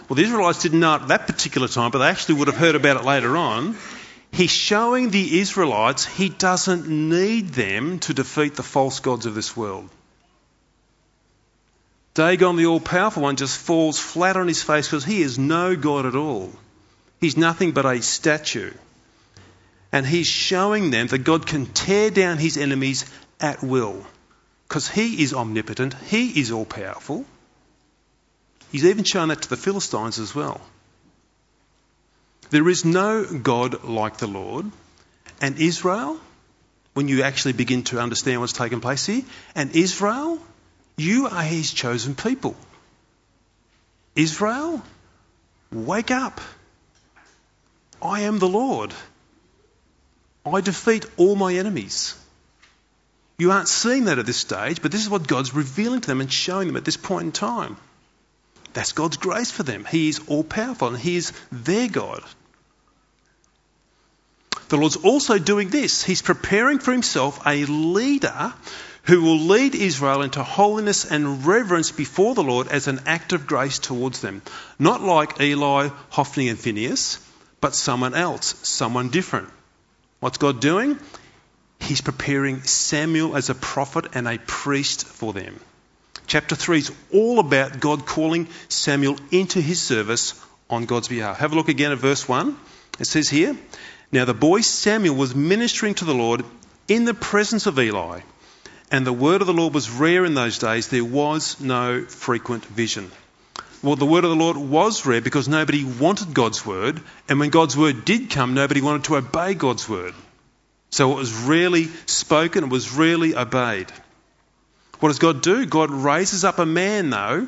Well, 0.09 0.15
the 0.15 0.23
Israelites 0.23 0.63
didn't 0.63 0.79
know 0.79 0.95
at 0.95 1.07
that 1.09 1.27
particular 1.27 1.67
time, 1.67 1.91
but 1.91 1.99
they 1.99 2.07
actually 2.07 2.39
would 2.39 2.47
have 2.47 2.57
heard 2.57 2.73
about 2.73 2.97
it 2.97 3.05
later 3.05 3.37
on. 3.37 3.77
He's 4.31 4.49
showing 4.49 5.11
the 5.11 5.39
Israelites 5.39 6.03
he 6.03 6.29
doesn't 6.29 6.87
need 6.87 7.49
them 7.49 7.99
to 7.99 8.13
defeat 8.13 8.55
the 8.55 8.63
false 8.63 9.01
gods 9.01 9.27
of 9.27 9.35
this 9.35 9.55
world. 9.55 9.87
Dagon, 12.15 12.55
the 12.55 12.65
all 12.65 12.79
powerful 12.79 13.21
one, 13.21 13.35
just 13.35 13.57
falls 13.57 13.99
flat 13.99 14.37
on 14.37 14.47
his 14.47 14.63
face 14.63 14.87
because 14.87 15.05
he 15.05 15.21
is 15.21 15.37
no 15.37 15.75
God 15.75 16.07
at 16.07 16.15
all. 16.15 16.51
He's 17.19 17.37
nothing 17.37 17.71
but 17.71 17.85
a 17.85 18.01
statue. 18.01 18.71
And 19.91 20.07
he's 20.07 20.27
showing 20.27 20.89
them 20.89 21.05
that 21.07 21.19
God 21.19 21.45
can 21.45 21.67
tear 21.67 22.09
down 22.09 22.39
his 22.39 22.57
enemies 22.57 23.05
at 23.39 23.61
will. 23.61 24.03
Because 24.71 24.87
he 24.87 25.21
is 25.21 25.33
omnipotent, 25.33 25.93
he 25.95 26.39
is 26.39 26.49
all 26.49 26.63
powerful. 26.63 27.25
He's 28.71 28.85
even 28.85 29.03
shown 29.03 29.27
that 29.27 29.41
to 29.41 29.49
the 29.49 29.57
Philistines 29.57 30.17
as 30.17 30.33
well. 30.33 30.61
There 32.51 32.69
is 32.69 32.85
no 32.85 33.25
God 33.25 33.83
like 33.83 34.15
the 34.15 34.27
Lord. 34.27 34.71
And 35.41 35.59
Israel, 35.59 36.17
when 36.93 37.09
you 37.09 37.23
actually 37.23 37.51
begin 37.51 37.83
to 37.91 37.99
understand 37.99 38.39
what's 38.39 38.53
taking 38.53 38.79
place 38.79 39.05
here, 39.05 39.23
and 39.55 39.75
Israel, 39.75 40.39
you 40.95 41.27
are 41.27 41.43
his 41.43 41.73
chosen 41.73 42.15
people. 42.15 42.55
Israel, 44.15 44.81
wake 45.69 46.11
up. 46.11 46.39
I 48.01 48.21
am 48.21 48.39
the 48.39 48.47
Lord. 48.47 48.93
I 50.45 50.61
defeat 50.61 51.05
all 51.17 51.35
my 51.35 51.55
enemies. 51.55 52.15
You 53.41 53.49
aren't 53.49 53.69
seeing 53.69 54.05
that 54.05 54.19
at 54.19 54.27
this 54.27 54.37
stage, 54.37 54.83
but 54.83 54.91
this 54.91 55.01
is 55.01 55.09
what 55.09 55.25
God's 55.25 55.55
revealing 55.55 55.99
to 56.01 56.07
them 56.07 56.21
and 56.21 56.31
showing 56.31 56.67
them 56.67 56.77
at 56.77 56.85
this 56.85 56.95
point 56.95 57.25
in 57.25 57.31
time. 57.31 57.75
That's 58.73 58.91
God's 58.91 59.17
grace 59.17 59.49
for 59.49 59.63
them. 59.63 59.83
He 59.83 60.09
is 60.09 60.21
all 60.27 60.43
powerful 60.43 60.89
and 60.89 60.97
He 60.99 61.15
is 61.15 61.33
their 61.51 61.89
God. 61.89 62.21
The 64.69 64.77
Lord's 64.77 64.97
also 64.97 65.39
doing 65.39 65.69
this. 65.69 66.03
He's 66.03 66.21
preparing 66.21 66.77
for 66.77 66.91
Himself 66.91 67.41
a 67.43 67.65
leader 67.65 68.53
who 69.05 69.23
will 69.23 69.39
lead 69.39 69.73
Israel 69.73 70.21
into 70.21 70.43
holiness 70.43 71.05
and 71.05 71.43
reverence 71.43 71.89
before 71.89 72.35
the 72.35 72.43
Lord 72.43 72.67
as 72.67 72.87
an 72.87 72.99
act 73.07 73.33
of 73.33 73.47
grace 73.47 73.79
towards 73.79 74.21
them. 74.21 74.43
Not 74.77 75.01
like 75.01 75.41
Eli, 75.41 75.89
Hophni, 76.11 76.47
and 76.49 76.59
Phinehas, 76.59 77.17
but 77.59 77.73
someone 77.73 78.13
else, 78.13 78.53
someone 78.61 79.09
different. 79.09 79.49
What's 80.19 80.37
God 80.37 80.61
doing? 80.61 80.99
He's 81.81 82.01
preparing 82.01 82.63
Samuel 82.63 83.35
as 83.35 83.49
a 83.49 83.55
prophet 83.55 84.05
and 84.13 84.27
a 84.27 84.37
priest 84.37 85.05
for 85.05 85.33
them. 85.33 85.59
Chapter 86.27 86.55
3 86.55 86.77
is 86.77 86.91
all 87.11 87.39
about 87.39 87.79
God 87.79 88.05
calling 88.05 88.47
Samuel 88.69 89.17
into 89.31 89.59
his 89.59 89.81
service 89.81 90.33
on 90.69 90.85
God's 90.85 91.09
behalf. 91.09 91.39
Have 91.39 91.51
a 91.51 91.55
look 91.55 91.67
again 91.67 91.91
at 91.91 91.97
verse 91.97 92.27
1. 92.27 92.55
It 92.99 93.05
says 93.05 93.27
here 93.27 93.57
Now 94.11 94.25
the 94.25 94.33
boy 94.33 94.61
Samuel 94.61 95.15
was 95.15 95.35
ministering 95.35 95.95
to 95.95 96.05
the 96.05 96.13
Lord 96.13 96.45
in 96.87 97.05
the 97.05 97.13
presence 97.13 97.65
of 97.65 97.79
Eli. 97.79 98.21
and 98.91 99.07
the 99.07 99.13
word 99.13 99.39
of 99.39 99.47
the 99.47 99.53
Lord 99.53 99.73
was 99.73 99.89
rare 99.89 100.25
in 100.25 100.33
those 100.33 100.57
days, 100.59 100.89
there 100.89 101.03
was 101.03 101.59
no 101.61 102.03
frequent 102.03 102.65
vision. 102.65 103.09
Well, 103.81 103.95
the 103.95 104.05
word 104.05 104.25
of 104.25 104.29
the 104.29 104.35
Lord 104.35 104.57
was 104.57 105.05
rare 105.05 105.21
because 105.21 105.47
nobody 105.47 105.85
wanted 105.85 106.33
God's 106.33 106.65
word, 106.65 107.01
and 107.27 107.39
when 107.39 107.49
God's 107.49 107.75
word 107.75 108.05
did 108.05 108.29
come, 108.29 108.53
nobody 108.53 108.81
wanted 108.81 109.05
to 109.05 109.15
obey 109.15 109.53
God's 109.53 109.87
word. 109.87 110.13
So 110.91 111.11
it 111.13 111.15
was 111.15 111.33
really 111.33 111.87
spoken, 112.05 112.65
it 112.65 112.69
was 112.69 112.91
really 112.91 113.35
obeyed. 113.35 113.91
What 114.99 115.09
does 115.09 115.19
God 115.19 115.41
do? 115.41 115.65
God 115.65 115.89
raises 115.89 116.43
up 116.43 116.59
a 116.59 116.65
man, 116.65 117.09
though, 117.09 117.47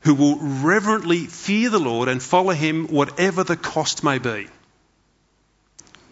who 0.00 0.14
will 0.14 0.36
reverently 0.36 1.26
fear 1.26 1.70
the 1.70 1.78
Lord 1.78 2.08
and 2.08 2.22
follow 2.22 2.50
him 2.52 2.88
whatever 2.88 3.44
the 3.44 3.56
cost 3.56 4.02
may 4.02 4.18
be. 4.18 4.48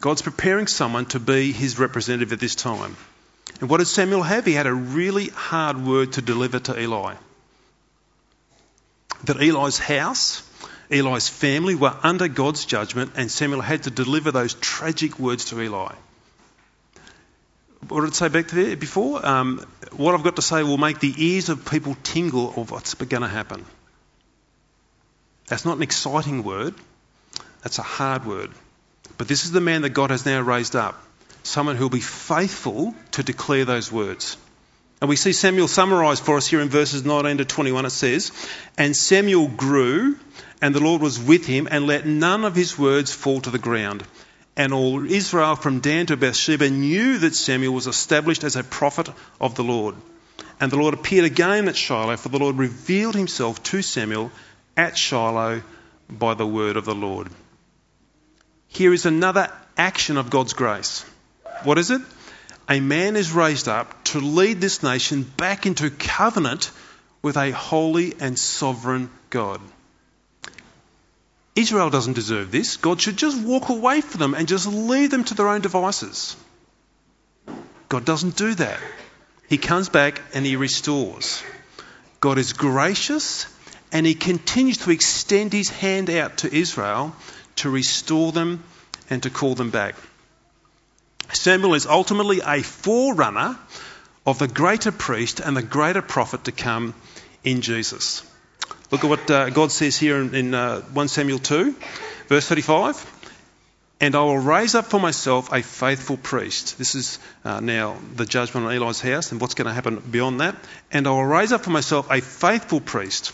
God's 0.00 0.22
preparing 0.22 0.68
someone 0.68 1.06
to 1.06 1.20
be 1.20 1.52
his 1.52 1.78
representative 1.78 2.32
at 2.32 2.40
this 2.40 2.54
time. 2.54 2.96
And 3.60 3.68
what 3.68 3.78
did 3.78 3.86
Samuel 3.86 4.22
have? 4.22 4.44
He 4.44 4.52
had 4.52 4.66
a 4.66 4.72
really 4.72 5.28
hard 5.28 5.84
word 5.84 6.12
to 6.12 6.22
deliver 6.22 6.60
to 6.60 6.80
Eli. 6.80 7.14
That 9.24 9.42
Eli's 9.42 9.78
house, 9.78 10.48
Eli's 10.90 11.28
family 11.28 11.74
were 11.74 11.96
under 12.04 12.28
God's 12.28 12.64
judgment, 12.64 13.12
and 13.16 13.30
Samuel 13.30 13.62
had 13.62 13.82
to 13.82 13.90
deliver 13.90 14.30
those 14.30 14.54
tragic 14.54 15.18
words 15.18 15.46
to 15.46 15.60
Eli. 15.60 15.94
What 17.88 18.02
did 18.02 18.08
it 18.08 18.14
say 18.14 18.28
back 18.28 18.48
there 18.48 18.76
before? 18.76 19.24
Um, 19.24 19.66
what 19.92 20.14
I've 20.14 20.22
got 20.22 20.36
to 20.36 20.42
say 20.42 20.62
will 20.62 20.78
make 20.78 21.00
the 21.00 21.14
ears 21.16 21.48
of 21.48 21.64
people 21.64 21.96
tingle 22.02 22.52
of 22.56 22.70
what's 22.70 22.94
going 22.94 23.22
to 23.22 23.28
happen. 23.28 23.64
That's 25.46 25.64
not 25.64 25.76
an 25.76 25.82
exciting 25.82 26.44
word, 26.44 26.74
that's 27.62 27.78
a 27.78 27.82
hard 27.82 28.26
word. 28.26 28.50
But 29.16 29.28
this 29.28 29.44
is 29.44 29.50
the 29.50 29.60
man 29.60 29.82
that 29.82 29.90
God 29.90 30.10
has 30.10 30.26
now 30.26 30.40
raised 30.40 30.76
up 30.76 31.02
someone 31.42 31.76
who 31.76 31.84
will 31.84 31.90
be 31.90 32.00
faithful 32.00 32.94
to 33.12 33.22
declare 33.22 33.64
those 33.64 33.90
words. 33.90 34.36
And 35.00 35.08
we 35.08 35.16
see 35.16 35.32
Samuel 35.32 35.68
summarised 35.68 36.24
for 36.24 36.36
us 36.36 36.46
here 36.46 36.60
in 36.60 36.68
verses 36.68 37.04
19 37.04 37.38
to 37.38 37.44
21. 37.44 37.86
It 37.86 37.90
says, 37.90 38.32
And 38.76 38.96
Samuel 38.96 39.48
grew, 39.48 40.18
and 40.60 40.74
the 40.74 40.80
Lord 40.80 41.00
was 41.00 41.20
with 41.20 41.46
him, 41.46 41.68
and 41.70 41.86
let 41.86 42.04
none 42.04 42.44
of 42.44 42.56
his 42.56 42.76
words 42.76 43.12
fall 43.12 43.40
to 43.40 43.50
the 43.50 43.58
ground. 43.58 44.04
And 44.58 44.74
all 44.74 45.06
Israel 45.08 45.54
from 45.54 45.78
Dan 45.78 46.06
to 46.06 46.16
Beersheba 46.16 46.68
knew 46.68 47.18
that 47.18 47.36
Samuel 47.36 47.72
was 47.72 47.86
established 47.86 48.42
as 48.42 48.56
a 48.56 48.64
prophet 48.64 49.08
of 49.40 49.54
the 49.54 49.62
Lord. 49.62 49.94
And 50.60 50.72
the 50.72 50.76
Lord 50.76 50.94
appeared 50.94 51.24
again 51.24 51.68
at 51.68 51.76
Shiloh, 51.76 52.16
for 52.16 52.28
the 52.28 52.40
Lord 52.40 52.58
revealed 52.58 53.14
himself 53.14 53.62
to 53.62 53.82
Samuel 53.82 54.32
at 54.76 54.98
Shiloh 54.98 55.62
by 56.10 56.34
the 56.34 56.46
word 56.46 56.76
of 56.76 56.84
the 56.84 56.94
Lord. 56.94 57.28
Here 58.66 58.92
is 58.92 59.06
another 59.06 59.48
action 59.76 60.16
of 60.16 60.28
God's 60.28 60.54
grace. 60.54 61.04
What 61.62 61.78
is 61.78 61.92
it? 61.92 62.02
A 62.68 62.80
man 62.80 63.14
is 63.14 63.30
raised 63.30 63.68
up 63.68 64.04
to 64.04 64.20
lead 64.20 64.60
this 64.60 64.82
nation 64.82 65.22
back 65.22 65.66
into 65.66 65.88
covenant 65.88 66.72
with 67.22 67.36
a 67.36 67.52
holy 67.52 68.14
and 68.20 68.36
sovereign 68.36 69.08
God. 69.30 69.60
Israel 71.58 71.90
doesn't 71.90 72.12
deserve 72.12 72.52
this. 72.52 72.76
God 72.76 73.00
should 73.00 73.16
just 73.16 73.44
walk 73.44 73.68
away 73.68 74.00
from 74.00 74.20
them 74.20 74.34
and 74.34 74.46
just 74.46 74.66
leave 74.68 75.10
them 75.10 75.24
to 75.24 75.34
their 75.34 75.48
own 75.48 75.60
devices. 75.60 76.36
God 77.88 78.04
doesn't 78.04 78.36
do 78.36 78.54
that. 78.54 78.78
He 79.48 79.58
comes 79.58 79.88
back 79.88 80.20
and 80.34 80.46
he 80.46 80.54
restores. 80.54 81.42
God 82.20 82.38
is 82.38 82.52
gracious 82.52 83.46
and 83.90 84.06
he 84.06 84.14
continues 84.14 84.78
to 84.78 84.92
extend 84.92 85.52
his 85.52 85.68
hand 85.68 86.10
out 86.10 86.38
to 86.38 86.54
Israel 86.54 87.16
to 87.56 87.70
restore 87.70 88.30
them 88.30 88.62
and 89.10 89.24
to 89.24 89.30
call 89.30 89.56
them 89.56 89.70
back. 89.70 89.96
Samuel 91.32 91.74
is 91.74 91.86
ultimately 91.86 92.40
a 92.40 92.62
forerunner 92.62 93.58
of 94.24 94.38
the 94.38 94.46
greater 94.46 94.92
priest 94.92 95.40
and 95.40 95.56
the 95.56 95.62
greater 95.62 96.02
prophet 96.02 96.44
to 96.44 96.52
come 96.52 96.94
in 97.42 97.62
Jesus. 97.62 98.22
Look 98.90 99.04
at 99.04 99.10
what 99.10 99.30
uh, 99.30 99.50
God 99.50 99.70
says 99.70 99.98
here 99.98 100.16
in, 100.16 100.34
in 100.34 100.54
uh, 100.54 100.80
1 100.80 101.08
Samuel 101.08 101.38
2, 101.38 101.74
verse 102.28 102.48
35. 102.48 103.14
And 104.00 104.14
I 104.14 104.22
will 104.22 104.38
raise 104.38 104.74
up 104.74 104.86
for 104.86 104.98
myself 104.98 105.52
a 105.52 105.60
faithful 105.60 106.16
priest. 106.16 106.78
This 106.78 106.94
is 106.94 107.18
uh, 107.44 107.60
now 107.60 107.96
the 108.14 108.24
judgment 108.24 108.66
on 108.66 108.72
Eli's 108.72 109.00
house 109.00 109.32
and 109.32 109.40
what's 109.40 109.54
going 109.54 109.66
to 109.66 109.74
happen 109.74 109.98
beyond 109.98 110.40
that. 110.40 110.56
And 110.90 111.06
I 111.06 111.10
will 111.10 111.24
raise 111.24 111.52
up 111.52 111.64
for 111.64 111.70
myself 111.70 112.10
a 112.10 112.20
faithful 112.20 112.80
priest 112.80 113.32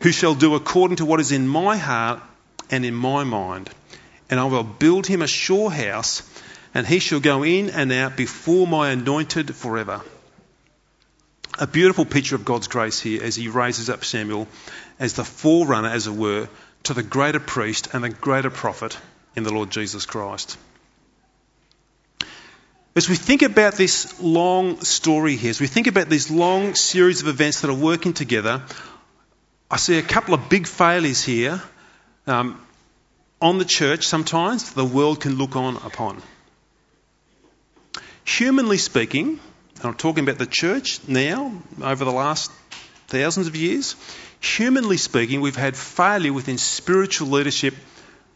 who 0.00 0.12
shall 0.12 0.34
do 0.34 0.54
according 0.54 0.98
to 0.98 1.06
what 1.06 1.20
is 1.20 1.32
in 1.32 1.48
my 1.48 1.76
heart 1.76 2.20
and 2.70 2.84
in 2.84 2.94
my 2.94 3.24
mind. 3.24 3.70
And 4.30 4.38
I 4.38 4.44
will 4.44 4.62
build 4.62 5.06
him 5.06 5.22
a 5.22 5.26
sure 5.26 5.70
house 5.70 6.22
and 6.74 6.86
he 6.86 6.98
shall 6.98 7.20
go 7.20 7.42
in 7.42 7.70
and 7.70 7.90
out 7.90 8.16
before 8.16 8.66
my 8.66 8.90
anointed 8.90 9.54
forever. 9.54 10.02
A 11.58 11.66
beautiful 11.68 12.04
picture 12.04 12.34
of 12.34 12.44
God's 12.44 12.66
grace 12.66 12.98
here 12.98 13.22
as 13.22 13.36
he 13.36 13.48
raises 13.48 13.88
up 13.88 14.04
Samuel 14.04 14.48
as 14.98 15.12
the 15.12 15.24
forerunner, 15.24 15.88
as 15.88 16.06
it 16.08 16.12
were, 16.12 16.48
to 16.84 16.94
the 16.94 17.02
greater 17.02 17.38
priest 17.38 17.88
and 17.92 18.02
the 18.02 18.10
greater 18.10 18.50
prophet 18.50 18.98
in 19.36 19.44
the 19.44 19.52
Lord 19.52 19.70
Jesus 19.70 20.04
Christ. 20.04 20.58
As 22.96 23.08
we 23.08 23.16
think 23.16 23.42
about 23.42 23.74
this 23.74 24.20
long 24.20 24.80
story 24.82 25.36
here, 25.36 25.50
as 25.50 25.60
we 25.60 25.66
think 25.66 25.86
about 25.86 26.08
this 26.08 26.30
long 26.30 26.74
series 26.74 27.22
of 27.22 27.28
events 27.28 27.60
that 27.60 27.70
are 27.70 27.74
working 27.74 28.12
together, 28.12 28.62
I 29.70 29.76
see 29.76 29.98
a 29.98 30.02
couple 30.02 30.34
of 30.34 30.48
big 30.48 30.66
failures 30.66 31.22
here 31.22 31.62
um, 32.26 32.60
on 33.40 33.58
the 33.58 33.64
church 33.64 34.06
sometimes 34.06 34.72
the 34.72 34.84
world 34.84 35.20
can 35.20 35.36
look 35.36 35.56
on 35.56 35.76
upon. 35.76 36.22
Humanly 38.24 38.78
speaking, 38.78 39.40
and 39.84 39.90
I'm 39.90 39.98
talking 39.98 40.24
about 40.24 40.38
the 40.38 40.46
church 40.46 41.06
now, 41.06 41.52
over 41.82 42.06
the 42.06 42.12
last 42.12 42.50
thousands 43.08 43.48
of 43.48 43.54
years, 43.54 43.96
humanly 44.40 44.96
speaking, 44.96 45.42
we've 45.42 45.56
had 45.56 45.76
failure 45.76 46.32
within 46.32 46.56
spiritual 46.56 47.28
leadership 47.28 47.74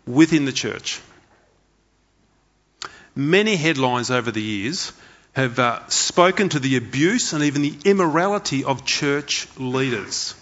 within 0.07 0.45
the 0.45 0.53
church. 0.53 1.01
Many 3.17 3.57
headlines 3.57 4.11
over 4.11 4.31
the 4.31 4.43
years 4.43 4.93
have 5.33 5.59
uh, 5.59 5.89
spoken 5.89 6.51
to 6.51 6.59
the 6.59 6.77
abuse 6.77 7.33
and 7.33 7.43
even 7.43 7.63
the 7.63 7.79
immorality 7.87 8.65
of 8.65 8.85
church 8.85 9.49
leaders. 9.57 10.35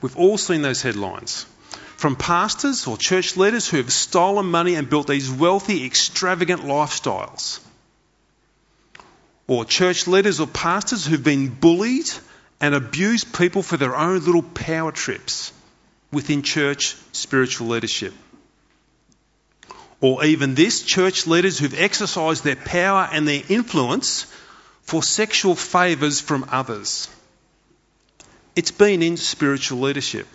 We've 0.00 0.16
all 0.16 0.38
seen 0.38 0.62
those 0.62 0.80
headlines. 0.80 1.44
From 1.96 2.14
pastors 2.14 2.86
or 2.86 2.96
church 2.96 3.36
leaders 3.36 3.68
who 3.68 3.78
have 3.78 3.92
stolen 3.92 4.46
money 4.46 4.76
and 4.76 4.88
built 4.88 5.08
these 5.08 5.28
wealthy, 5.28 5.84
extravagant 5.84 6.62
lifestyles 6.62 7.58
or 9.50 9.64
church 9.64 10.06
leaders 10.06 10.38
or 10.38 10.46
pastors 10.46 11.04
who've 11.04 11.24
been 11.24 11.48
bullied 11.48 12.08
and 12.60 12.72
abused 12.72 13.36
people 13.36 13.64
for 13.64 13.76
their 13.76 13.96
own 13.96 14.24
little 14.24 14.44
power 14.44 14.92
trips 14.92 15.52
within 16.12 16.42
church 16.42 16.94
spiritual 17.10 17.66
leadership. 17.66 18.14
Or 20.00 20.24
even 20.24 20.54
this, 20.54 20.82
church 20.82 21.26
leaders 21.26 21.58
who've 21.58 21.76
exercised 21.76 22.44
their 22.44 22.54
power 22.54 23.08
and 23.12 23.26
their 23.26 23.42
influence 23.48 24.32
for 24.82 25.02
sexual 25.02 25.56
favours 25.56 26.20
from 26.20 26.46
others. 26.52 27.08
It's 28.54 28.70
been 28.70 29.02
in 29.02 29.16
spiritual 29.16 29.80
leadership. 29.80 30.28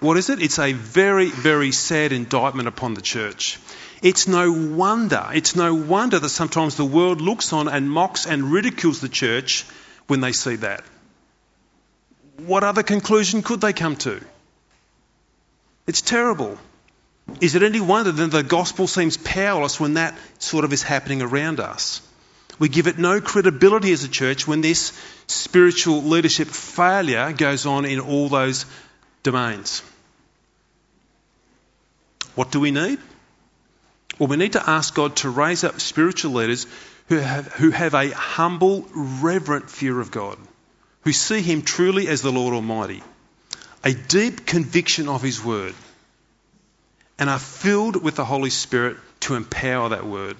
What 0.00 0.16
is 0.16 0.30
it? 0.30 0.40
It's 0.40 0.58
a 0.58 0.72
very, 0.72 1.30
very 1.30 1.72
sad 1.72 2.12
indictment 2.12 2.68
upon 2.68 2.94
the 2.94 3.02
church. 3.02 3.58
It's 4.02 4.28
no 4.28 4.52
wonder, 4.52 5.26
it's 5.32 5.56
no 5.56 5.74
wonder 5.74 6.18
that 6.18 6.28
sometimes 6.28 6.76
the 6.76 6.84
world 6.84 7.20
looks 7.20 7.52
on 7.52 7.68
and 7.68 7.90
mocks 7.90 8.26
and 8.26 8.52
ridicules 8.52 9.00
the 9.00 9.08
church 9.08 9.66
when 10.06 10.20
they 10.20 10.32
see 10.32 10.56
that. 10.56 10.84
What 12.36 12.62
other 12.62 12.84
conclusion 12.84 13.42
could 13.42 13.60
they 13.60 13.72
come 13.72 13.96
to? 13.96 14.20
It's 15.86 16.00
terrible. 16.00 16.58
Is 17.40 17.54
it 17.54 17.62
any 17.62 17.80
wonder 17.80 18.12
that 18.12 18.30
the 18.30 18.42
gospel 18.42 18.86
seems 18.86 19.16
powerless 19.16 19.80
when 19.80 19.94
that 19.94 20.16
sort 20.38 20.64
of 20.64 20.72
is 20.72 20.82
happening 20.82 21.20
around 21.20 21.60
us? 21.60 22.00
We 22.58 22.68
give 22.68 22.86
it 22.86 22.98
no 22.98 23.20
credibility 23.20 23.92
as 23.92 24.04
a 24.04 24.08
church 24.08 24.46
when 24.46 24.60
this 24.60 24.92
spiritual 25.26 26.02
leadership 26.02 26.48
failure 26.48 27.32
goes 27.32 27.66
on 27.66 27.84
in 27.84 28.00
all 28.00 28.28
those 28.28 28.66
domains. 29.22 29.82
What 32.34 32.50
do 32.50 32.60
we 32.60 32.70
need? 32.70 32.98
Well, 34.18 34.28
we 34.28 34.36
need 34.36 34.54
to 34.54 34.68
ask 34.70 34.94
God 34.94 35.16
to 35.16 35.30
raise 35.30 35.62
up 35.64 35.80
spiritual 35.80 36.32
leaders 36.32 36.66
who 37.08 37.16
have, 37.16 37.46
who 37.54 37.70
have 37.70 37.94
a 37.94 38.10
humble, 38.10 38.86
reverent 38.94 39.70
fear 39.70 39.98
of 40.00 40.10
God, 40.10 40.36
who 41.02 41.12
see 41.12 41.40
Him 41.40 41.62
truly 41.62 42.08
as 42.08 42.20
the 42.20 42.32
Lord 42.32 42.54
Almighty, 42.54 43.02
a 43.84 43.94
deep 43.94 44.44
conviction 44.44 45.08
of 45.08 45.22
His 45.22 45.42
Word, 45.42 45.74
and 47.18 47.30
are 47.30 47.38
filled 47.38 48.02
with 48.02 48.16
the 48.16 48.24
Holy 48.24 48.50
Spirit 48.50 48.96
to 49.20 49.36
empower 49.36 49.90
that 49.90 50.06
Word. 50.06 50.36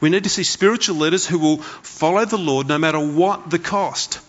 We 0.00 0.10
need 0.10 0.24
to 0.24 0.30
see 0.30 0.44
spiritual 0.44 0.96
leaders 0.96 1.26
who 1.26 1.38
will 1.38 1.58
follow 1.58 2.24
the 2.24 2.38
Lord 2.38 2.68
no 2.68 2.78
matter 2.78 3.00
what 3.00 3.48
the 3.50 3.58
cost, 3.58 4.20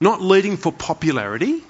not 0.00 0.22
leading 0.22 0.56
for 0.56 0.72
popularity, 0.72 1.62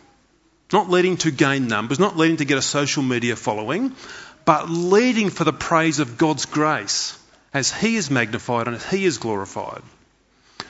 not 0.73 0.91
leading 0.91 1.17
to 1.19 1.31
gain 1.31 1.69
numbers, 1.69 1.99
not 1.99 2.17
leading 2.17 2.39
to 2.39 2.45
get 2.45 2.59
a 2.59 2.63
social 2.63 3.03
media 3.03 3.37
following, 3.37 3.95
but 4.47 4.71
leading 4.71 5.29
for 5.29 5.45
the 5.45 5.53
praise 5.53 5.99
of 5.99 6.17
God's 6.17 6.47
grace 6.47 7.19
as 7.53 7.71
He 7.71 7.97
is 7.97 8.11
magnified 8.11 8.69
and 8.69 8.77
as 8.77 8.89
He 8.89 9.05
is 9.05 9.19
glorified. 9.19 9.83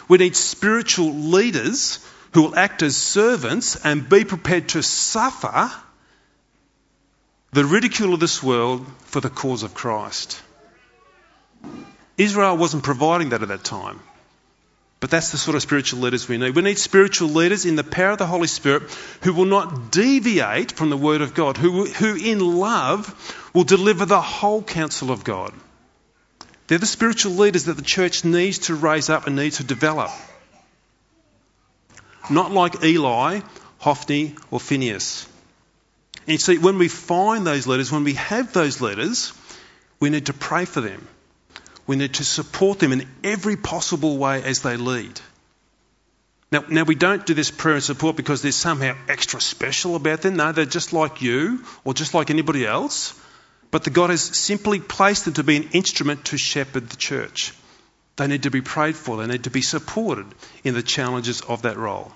We 0.09 0.19
need 0.19 0.35
spiritual 0.35 1.13
leaders 1.13 2.05
who 2.33 2.43
will 2.43 2.57
act 2.57 2.83
as 2.83 2.97
servants 2.97 3.77
and 3.77 4.09
be 4.09 4.25
prepared 4.25 4.71
to 4.71 4.83
suffer 4.83 5.71
the 7.53 7.65
ridicule 7.65 8.15
of 8.15 8.21
this 8.21 8.43
world 8.43 8.87
for 9.05 9.21
the 9.21 9.31
cause 9.31 9.63
of 9.63 9.75
Christ. 9.75 10.41
Israel 12.19 12.57
wasn't 12.57 12.83
providing 12.83 13.31
that 13.31 13.43
at 13.43 13.49
that 13.49 13.65
time. 13.65 14.01
But 14.99 15.11
that's 15.11 15.31
the 15.31 15.39
sort 15.39 15.55
of 15.55 15.63
spiritual 15.63 16.01
leaders 16.01 16.27
we 16.27 16.39
need. 16.39 16.55
We 16.55 16.63
need 16.63 16.79
spiritual 16.79 17.29
leaders 17.29 17.67
in 17.67 17.77
the 17.77 17.85
power 17.85 18.13
of 18.13 18.19
the 18.19 18.27
Holy 18.27 18.47
Spirit 18.47 18.85
who 19.23 19.35
will 19.35 19.45
not 19.45 19.93
deviate 19.93 20.73
from 20.73 20.89
the 20.89 20.97
Word 20.97 21.21
of 21.21 21.35
God, 21.35 21.59
who, 21.59 21.85
who 21.85 22.17
in 22.17 22.41
love 22.41 23.51
will 23.53 23.65
deliver 23.65 24.07
the 24.07 24.21
whole 24.21 24.63
counsel 24.63 25.11
of 25.11 25.23
God. 25.23 25.53
They're 26.67 26.79
the 26.79 26.87
spiritual 26.87 27.33
leaders 27.33 27.65
that 27.65 27.77
the 27.77 27.83
church 27.83 28.25
needs 28.25 28.59
to 28.61 28.75
raise 28.75 29.11
up 29.11 29.27
and 29.27 29.37
needs 29.37 29.59
to 29.59 29.65
develop. 29.65 30.11
Not 32.31 32.51
like 32.51 32.83
Eli, 32.83 33.41
Hophni, 33.79 34.35
or 34.51 34.59
Phinehas. 34.59 35.29
And 36.27 36.33
you 36.33 36.39
see, 36.39 36.59
when 36.59 36.79
we 36.79 36.89
find 36.89 37.47
those 37.47 37.67
leaders, 37.67 37.93
when 37.93 38.03
we 38.03 38.15
have 38.15 38.53
those 38.53 38.81
leaders, 38.81 39.33
we 40.01 40.11
need 40.11 40.27
to 40.27 40.33
pray 40.33 40.65
for 40.65 40.81
them. 40.81 41.07
We 41.87 41.97
need 41.97 42.15
to 42.15 42.25
support 42.25 42.79
them 42.79 42.93
in 42.93 43.09
every 43.23 43.57
possible 43.57 44.19
way 44.19 44.43
as 44.43 44.63
they 44.63 44.77
lead. 44.77 45.21
Now, 46.53 46.65
now, 46.69 46.85
we 46.85 46.95
don't 46.95 47.27
do 47.27 47.35
this 47.35 47.51
prayer 47.51 47.75
and 47.75 47.83
support 47.83 48.17
because 48.17 48.41
they're 48.41 48.53
somehow 48.53 48.97
extra 49.09 49.41
special 49.41 49.97
about 49.97 50.23
them. 50.23 50.37
No, 50.37 50.53
they're 50.53 50.65
just 50.65 50.93
like 50.93 51.21
you 51.21 51.65
or 51.85 51.93
just 51.93 52.15
like 52.15 52.31
anybody 52.31 52.65
else. 52.65 53.21
But 53.73 53.83
the 53.83 53.91
God 53.91 54.11
has 54.11 54.23
simply 54.23 54.79
placed 54.79 55.25
them 55.25 55.35
to 55.35 55.43
be 55.43 55.57
an 55.57 55.71
instrument 55.73 56.27
to 56.27 56.39
shepherd 56.39 56.89
the 56.89 56.97
church. 56.97 57.53
They 58.17 58.29
need 58.29 58.45
to 58.45 58.51
be 58.51 58.63
prayed 58.63 58.97
for, 58.97 59.17
they 59.17 59.27
need 59.27 59.45
to 59.45 59.51
be 59.51 59.61
supported 59.61 60.27
in 60.65 60.75
the 60.75 60.83
challenges 60.83 61.43
of 61.43 61.63
that 61.63 61.77
role. 61.77 62.13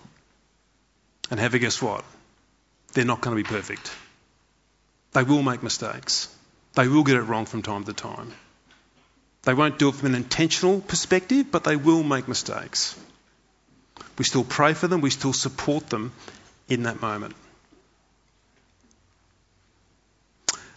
And 1.31 1.39
have 1.39 1.55
a 1.55 1.59
guess 1.59 1.83
what? 1.83 2.05
They're 2.93 3.05
not 3.05 3.21
going 3.21 3.37
to 3.37 3.43
be 3.43 3.49
perfect. 3.49 3.93
They 5.13 5.23
will 5.23 5.43
make 5.43 5.63
mistakes. 5.63 6.35
They 6.75 6.89
will 6.89 7.05
get 7.05 7.17
it 7.17 7.23
wrong 7.23 7.47
from 7.47 7.63
time 7.63 7.85
to 7.85 7.93
time. 7.93 8.33
They 9.43 9.55
won't 9.55 9.79
do 9.79 9.89
it 9.89 9.95
from 9.95 10.09
an 10.09 10.15
intentional 10.15 10.81
perspective, 10.81 11.47
but 11.51 11.65
they 11.65 11.77
will 11.77 12.03
make 12.03 12.29
mistakes. 12.29 12.99
We 14.19 14.25
still 14.25 14.45
pray 14.45 14.75
for 14.75 14.87
them, 14.87 15.01
we 15.01 15.11
still 15.11 15.33
support 15.33 15.89
them 15.89 16.13
in 16.69 16.83
that 16.83 17.01
moment. 17.01 17.35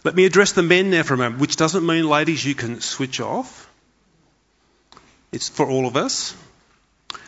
Let 0.02 0.14
me 0.14 0.26
address 0.26 0.52
the 0.52 0.62
men 0.62 0.90
now 0.90 1.02
for 1.02 1.14
a 1.14 1.16
moment, 1.16 1.40
which 1.40 1.56
doesn't 1.56 1.84
mean, 1.84 2.06
ladies, 2.08 2.44
you 2.44 2.54
can 2.54 2.80
switch 2.80 3.20
off. 3.20 3.70
It's 5.32 5.48
for 5.48 5.68
all 5.68 5.86
of 5.86 5.96
us. 5.96 6.36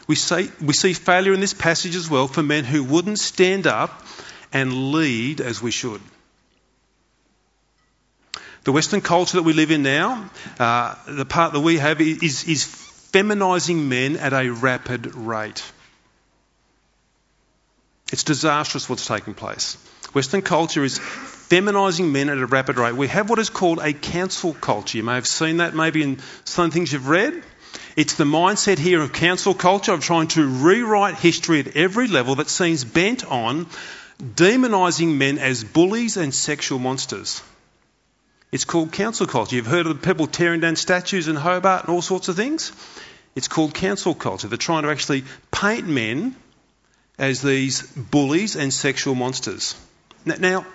We, 0.07 0.15
say, 0.15 0.49
we 0.61 0.75
see 0.75 0.93
failure 0.93 1.33
in 1.33 1.41
this 1.41 1.55
passage 1.55 1.97
as 1.97 2.09
well 2.09 2.29
for 2.29 2.43
men 2.43 2.65
who 2.65 2.85
wouldn't 2.85 3.19
stand 3.19 3.67
up 3.67 4.05
and 4.53 4.93
lead 4.93 5.41
as 5.41 5.61
we 5.61 5.71
should. 5.71 6.01
The 8.67 8.73
Western 8.73 9.01
culture 9.01 9.37
that 9.37 9.45
we 9.45 9.53
live 9.53 9.71
in 9.71 9.85
now, 9.85 10.29
uh, 10.59 10.97
the 11.07 11.25
part 11.25 11.53
that 11.53 11.61
we 11.61 11.79
have 11.79 12.01
is, 12.01 12.49
is 12.49 12.65
feminising 12.65 13.89
men 13.89 14.17
at 14.17 14.33
a 14.33 14.51
rapid 14.51 15.15
rate. 15.15 15.63
It's 18.13 18.25
disastrous 18.25 18.89
what's 18.89 19.07
taking 19.07 19.35
place. 19.35 19.77
Western 20.15 20.43
culture 20.43 20.83
is 20.83 20.99
feminising 20.99 22.11
men 22.11 22.29
at 22.29 22.39
a 22.39 22.47
rapid 22.47 22.77
rate. 22.77 22.97
We 22.97 23.07
have 23.07 23.31
what 23.31 23.39
is 23.39 23.51
called 23.51 23.79
a 23.79 23.93
cancel 23.93 24.53
culture. 24.53 24.99
You 24.99 25.05
may 25.05 25.15
have 25.15 25.29
seen 25.29 25.59
that 25.59 25.77
maybe 25.77 26.03
in 26.03 26.19
some 26.43 26.73
things 26.73 26.93
you've 26.93 27.07
read. 27.07 27.41
It's 27.95 28.15
the 28.15 28.25
mindset 28.25 28.81
here 28.81 29.01
of 29.01 29.13
cancel 29.13 29.55
culture 29.55 29.93
of 29.93 30.03
trying 30.03 30.27
to 30.29 30.45
rewrite 30.45 31.15
history 31.15 31.61
at 31.61 31.77
every 31.77 32.09
level 32.09 32.35
that 32.35 32.49
seems 32.49 32.83
bent 32.83 33.25
on 33.25 33.69
demonising 34.21 35.19
men 35.19 35.39
as 35.39 35.63
bullies 35.63 36.17
and 36.17 36.35
sexual 36.35 36.81
monsters. 36.81 37.43
It's 38.53 38.65
called 38.65 38.93
cancel 38.93 39.27
culture. 39.27 39.57
You've 39.57 39.67
heard 39.67 39.87
of 39.87 40.01
the 40.01 40.07
people 40.07 40.27
tearing 40.27 40.61
down 40.61 40.77
statues 40.77 41.29
in 41.29 41.37
Hobart 41.37 41.85
and 41.85 41.95
all 41.95 42.03
sorts 42.03 42.29
of 42.29 42.37
things? 42.37 42.73
It's 43.35 43.49
called 43.49 43.75
cancel 43.75 44.15
culture. 44.15 44.49
They're 44.49 44.57
trying 44.57 44.85
to 44.85 44.91
actually 44.91 45.25
paint 45.51 45.87
men 45.87 46.37
as 47.19 47.43
these 47.43 47.83
bullies 47.83 48.57
and 48.57 48.73
sexual 48.73 49.15
monsters. 49.15 49.75
Now, 50.25 50.67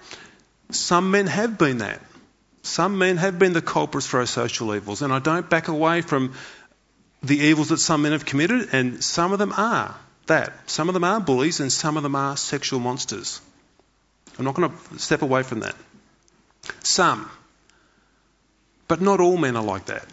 some 0.70 1.12
men 1.12 1.28
have 1.28 1.58
been 1.58 1.80
that. 1.80 2.02
Some 2.64 2.98
men 2.98 3.18
have 3.18 3.40
been 3.40 3.54
the 3.54 3.62
culprits 3.62 4.06
for 4.06 4.20
our 4.20 4.26
social 4.26 4.76
evils, 4.76 5.02
and 5.02 5.12
I 5.12 5.20
don't 5.20 5.50
back 5.50 5.68
away 5.68 6.02
from 6.02 6.34
the 7.24 7.38
evils 7.38 7.70
that 7.70 7.78
some 7.78 8.04
men 8.04 8.12
have 8.12 8.26
committed, 8.26 8.70
and 8.74 9.04
some 9.04 9.34
of 9.34 9.40
them 9.40 9.54
are 9.56 9.96
that. 10.28 10.54
Some 10.70 10.88
of 10.88 10.94
them 10.94 11.04
are 11.04 11.20
bullies, 11.20 11.60
and 11.60 11.72
some 11.72 11.98
of 11.98 12.04
them 12.04 12.16
are 12.16 12.38
sexual 12.38 12.80
monsters. 12.80 13.42
I'm 14.38 14.46
not 14.46 14.56
going 14.56 14.72
to 14.72 15.00
step 15.00 15.22
away 15.22 15.44
from 15.44 15.62
that. 15.62 15.76
Some. 16.84 17.30
But 18.92 19.00
not 19.00 19.22
all 19.22 19.38
men 19.38 19.56
are 19.56 19.64
like 19.64 19.86
that. 19.86 20.06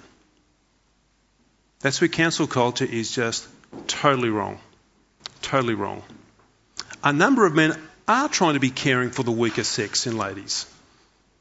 That's 1.81 2.01
where 2.01 2.07
cancel 2.07 2.47
culture 2.47 2.85
is 2.85 3.11
just 3.11 3.45
totally 3.89 4.29
wrong. 4.29 4.61
Totally 5.43 5.75
wrong. 5.75 6.05
A 7.03 7.13
number 7.13 7.45
of 7.45 7.57
men 7.57 7.77
are 8.07 8.29
trying 8.29 8.55
to 8.55 8.61
be 8.61 8.71
caring 8.71 9.11
for 9.11 9.25
the 9.25 9.33
weaker 9.33 9.65
sex 9.65 10.07
in 10.07 10.17
ladies. 10.17 10.65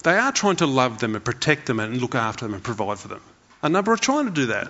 They 0.03 0.17
are 0.17 0.31
trying 0.31 0.55
to 0.55 0.65
love 0.65 0.97
them 0.97 1.13
and 1.13 1.23
protect 1.23 1.67
them 1.67 1.79
and 1.79 2.01
look 2.01 2.15
after 2.15 2.43
them 2.43 2.55
and 2.55 2.63
provide 2.63 2.97
for 2.97 3.07
them. 3.07 3.21
A 3.61 3.69
number 3.69 3.91
are 3.91 3.97
trying 3.97 4.25
to 4.25 4.31
do 4.31 4.47
that. 4.47 4.69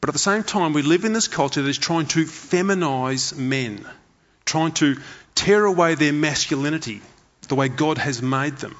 But 0.00 0.08
at 0.08 0.14
the 0.14 0.18
same 0.30 0.44
time, 0.44 0.72
we 0.72 0.80
live 0.80 1.04
in 1.04 1.12
this 1.12 1.28
culture 1.28 1.60
that 1.60 1.68
is 1.68 1.76
trying 1.76 2.06
to 2.16 2.24
feminise 2.24 3.36
men, 3.36 3.86
trying 4.46 4.72
to 4.80 4.96
tear 5.34 5.66
away 5.66 5.96
their 5.96 6.14
masculinity, 6.14 7.02
the 7.48 7.56
way 7.56 7.68
God 7.68 7.98
has 7.98 8.22
made 8.22 8.56
them. 8.56 8.74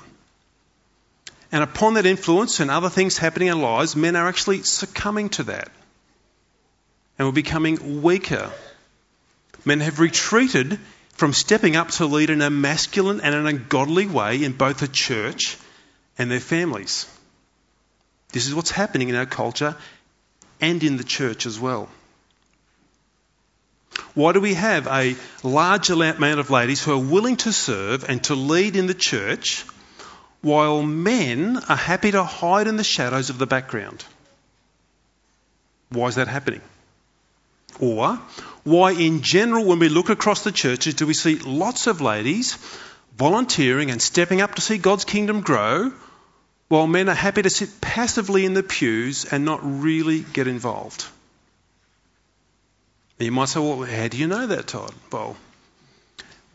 And 1.52 1.62
upon 1.62 1.94
that 1.94 2.06
influence 2.06 2.60
and 2.60 2.70
other 2.70 2.88
things 2.88 3.18
happening 3.18 3.48
in 3.48 3.54
our 3.54 3.60
lives, 3.60 3.94
men 3.94 4.16
are 4.16 4.26
actually 4.26 4.62
succumbing 4.62 5.28
to 5.30 5.42
that. 5.44 5.70
And 7.18 7.28
we're 7.28 7.32
becoming 7.32 8.00
weaker. 8.00 8.50
Men 9.66 9.80
have 9.80 10.00
retreated 10.00 10.80
from 11.12 11.34
stepping 11.34 11.76
up 11.76 11.90
to 11.90 12.06
lead 12.06 12.30
in 12.30 12.40
a 12.40 12.48
masculine 12.48 13.20
and 13.20 13.34
an 13.34 13.46
ungodly 13.46 14.06
way 14.06 14.42
in 14.42 14.52
both 14.52 14.78
the 14.78 14.88
church 14.88 15.58
and 16.16 16.30
their 16.30 16.40
families. 16.40 17.06
This 18.32 18.46
is 18.46 18.54
what's 18.54 18.70
happening 18.70 19.10
in 19.10 19.14
our 19.14 19.26
culture 19.26 19.76
and 20.58 20.82
in 20.82 20.96
the 20.96 21.04
church 21.04 21.44
as 21.44 21.60
well. 21.60 21.88
Why 24.14 24.32
do 24.32 24.40
we 24.40 24.54
have 24.54 24.86
a 24.86 25.16
large 25.42 25.90
amount 25.90 26.40
of 26.40 26.50
ladies 26.50 26.82
who 26.82 26.92
are 26.92 26.98
willing 26.98 27.36
to 27.38 27.52
serve 27.52 28.08
and 28.08 28.24
to 28.24 28.34
lead 28.34 28.74
in 28.74 28.86
the 28.86 28.94
church 28.94 29.66
while 30.42 30.82
men 30.82 31.56
are 31.68 31.76
happy 31.76 32.10
to 32.10 32.24
hide 32.24 32.66
in 32.66 32.76
the 32.76 32.84
shadows 32.84 33.30
of 33.30 33.38
the 33.38 33.46
background? 33.46 34.04
Why 35.90 36.08
is 36.08 36.16
that 36.16 36.28
happening? 36.28 36.60
Or 37.80 38.16
why, 38.64 38.92
in 38.92 39.22
general, 39.22 39.64
when 39.64 39.78
we 39.78 39.88
look 39.88 40.10
across 40.10 40.44
the 40.44 40.52
churches, 40.52 40.94
do 40.94 41.06
we 41.06 41.14
see 41.14 41.36
lots 41.38 41.86
of 41.86 42.00
ladies 42.00 42.58
volunteering 43.16 43.90
and 43.90 44.00
stepping 44.00 44.40
up 44.40 44.54
to 44.54 44.62
see 44.62 44.78
God's 44.78 45.04
kingdom 45.04 45.40
grow, 45.40 45.92
while 46.68 46.86
men 46.86 47.08
are 47.08 47.14
happy 47.14 47.42
to 47.42 47.50
sit 47.50 47.80
passively 47.80 48.44
in 48.44 48.54
the 48.54 48.62
pews 48.62 49.24
and 49.24 49.44
not 49.44 49.60
really 49.62 50.20
get 50.20 50.48
involved? 50.48 51.06
You 53.18 53.30
might 53.30 53.48
say, 53.48 53.60
well, 53.60 53.82
how 53.82 54.08
do 54.08 54.16
you 54.16 54.26
know 54.26 54.46
that, 54.48 54.66
Todd? 54.66 54.92
Well, 55.12 55.36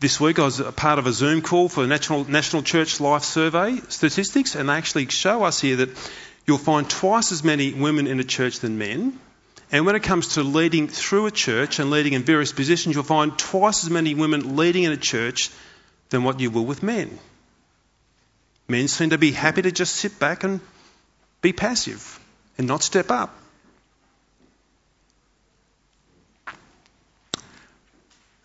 this 0.00 0.20
week 0.20 0.38
I 0.38 0.44
was 0.44 0.60
a 0.60 0.70
part 0.70 0.98
of 0.98 1.06
a 1.06 1.12
Zoom 1.12 1.42
call 1.42 1.68
for 1.68 1.80
the 1.80 1.88
National, 1.88 2.24
National 2.24 2.62
Church 2.62 3.00
Life 3.00 3.24
Survey 3.24 3.80
statistics, 3.88 4.54
and 4.54 4.68
they 4.68 4.74
actually 4.74 5.06
show 5.08 5.42
us 5.42 5.60
here 5.60 5.76
that 5.76 5.90
you'll 6.46 6.58
find 6.58 6.88
twice 6.88 7.32
as 7.32 7.42
many 7.42 7.74
women 7.74 8.06
in 8.06 8.20
a 8.20 8.24
church 8.24 8.60
than 8.60 8.78
men. 8.78 9.18
And 9.72 9.84
when 9.84 9.96
it 9.96 10.02
comes 10.02 10.34
to 10.34 10.42
leading 10.42 10.88
through 10.88 11.26
a 11.26 11.30
church 11.30 11.78
and 11.78 11.90
leading 11.90 12.12
in 12.12 12.22
various 12.22 12.52
positions, 12.52 12.94
you'll 12.94 13.04
find 13.04 13.36
twice 13.36 13.84
as 13.84 13.90
many 13.90 14.14
women 14.14 14.56
leading 14.56 14.84
in 14.84 14.92
a 14.92 14.96
church 14.96 15.50
than 16.10 16.22
what 16.22 16.40
you 16.40 16.50
will 16.50 16.64
with 16.64 16.82
men. 16.82 17.18
Men 18.68 18.88
seem 18.88 19.10
to 19.10 19.18
be 19.18 19.32
happy 19.32 19.62
to 19.62 19.72
just 19.72 19.96
sit 19.96 20.18
back 20.18 20.44
and 20.44 20.60
be 21.42 21.52
passive 21.52 22.20
and 22.56 22.66
not 22.66 22.82
step 22.82 23.10
up. 23.10 23.34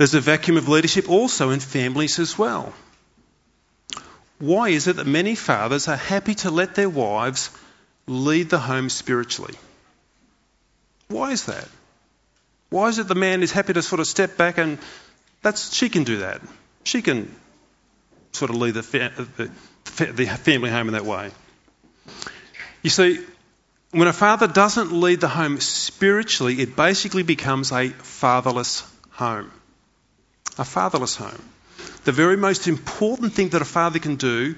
There's 0.04 0.16
a 0.16 0.20
vacuum 0.20 0.58
of 0.58 0.68
leadership 0.68 1.10
also 1.10 1.52
in 1.52 1.62
families 1.62 2.20
as 2.20 2.38
well. 2.38 2.74
Why 4.38 4.68
is 4.68 4.88
it 4.88 4.98
that 4.98 5.08
many 5.08 5.34
fathers 5.34 5.88
are 5.88 5.96
happy 5.96 6.36
to 6.44 6.52
let 6.52 6.76
their 6.76 6.90
wives 6.90 7.50
lead 8.06 8.50
the 8.50 8.60
home 8.60 8.90
spiritually? 8.90 9.56
Why 11.08 11.32
is 11.32 11.46
that? 11.46 11.70
Why 12.70 12.90
is 12.90 13.00
it 13.00 13.08
the 13.08 13.16
man 13.16 13.44
is 13.44 13.54
happy 13.54 13.72
to 13.72 13.82
sort 13.82 14.02
of 14.02 14.08
step 14.08 14.36
back 14.36 14.58
and 14.58 14.78
that's 15.42 15.74
she 15.74 15.88
can 15.88 16.04
do 16.04 16.18
that. 16.18 16.42
She 16.84 17.02
can 17.02 17.34
sort 18.34 18.52
of 18.52 18.58
lead 18.58 18.74
the, 18.74 18.84
fa- 18.84 19.14
uh, 19.18 19.26
the, 19.38 20.06
the 20.12 20.26
family 20.26 20.70
home 20.70 20.88
in 20.90 20.96
that 20.96 21.06
way. 21.06 21.32
You 22.82 22.90
see, 22.90 23.26
When 23.92 24.10
a 24.10 24.12
father 24.12 24.48
doesn't 24.48 24.92
lead 24.92 25.22
the 25.22 25.30
home 25.30 25.62
spiritually, 25.62 26.60
it 26.60 26.76
basically 26.76 27.24
becomes 27.24 27.72
a 27.72 27.88
fatherless 27.88 28.84
home. 29.12 29.50
A 30.58 30.66
fatherless 30.66 31.16
home. 31.16 31.42
The 32.06 32.12
very 32.12 32.38
most 32.38 32.68
important 32.68 33.34
thing 33.34 33.50
that 33.50 33.62
a 33.62 33.66
father 33.66 34.00
can 34.00 34.16
do 34.16 34.56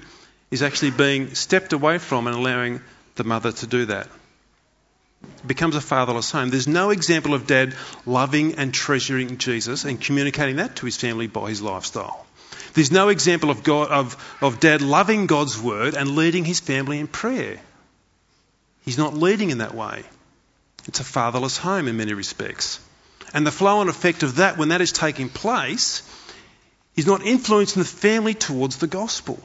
is 0.50 0.62
actually 0.62 0.90
being 0.90 1.34
stepped 1.34 1.72
away 1.72 1.98
from 1.98 2.26
and 2.26 2.36
allowing 2.36 2.80
the 3.16 3.24
mother 3.24 3.52
to 3.52 3.66
do 3.66 3.86
that. 3.86 4.08
It 5.22 5.46
becomes 5.46 5.76
a 5.76 5.80
fatherless 5.80 6.30
home. 6.30 6.50
There's 6.50 6.68
no 6.68 6.90
example 6.90 7.34
of 7.34 7.46
dad 7.46 7.74
loving 8.04 8.56
and 8.56 8.72
treasuring 8.72 9.38
Jesus 9.38 9.84
and 9.84 10.00
communicating 10.00 10.56
that 10.56 10.76
to 10.76 10.86
his 10.86 10.96
family 10.96 11.26
by 11.26 11.48
his 11.48 11.62
lifestyle. 11.62 12.26
There's 12.74 12.92
no 12.92 13.08
example 13.08 13.50
of, 13.50 13.62
God, 13.62 13.90
of, 13.90 14.36
of 14.42 14.60
dad 14.60 14.82
loving 14.82 15.26
God's 15.26 15.60
word 15.60 15.94
and 15.94 16.14
leading 16.14 16.44
his 16.44 16.60
family 16.60 17.00
in 17.00 17.06
prayer. 17.06 17.58
He's 18.84 18.98
not 18.98 19.14
leading 19.14 19.50
in 19.50 19.58
that 19.58 19.74
way. 19.74 20.04
It's 20.86 21.00
a 21.00 21.04
fatherless 21.04 21.56
home 21.56 21.88
in 21.88 21.96
many 21.96 22.12
respects. 22.12 22.78
And 23.34 23.46
the 23.46 23.52
flow 23.52 23.80
and 23.80 23.90
effect 23.90 24.22
of 24.22 24.36
that, 24.36 24.56
when 24.56 24.68
that 24.68 24.80
is 24.80 24.92
taking 24.92 25.28
place, 25.28 26.02
is 26.96 27.06
not 27.06 27.22
influencing 27.22 27.82
the 27.82 27.88
family 27.88 28.34
towards 28.34 28.78
the 28.78 28.86
gospel. 28.86 29.38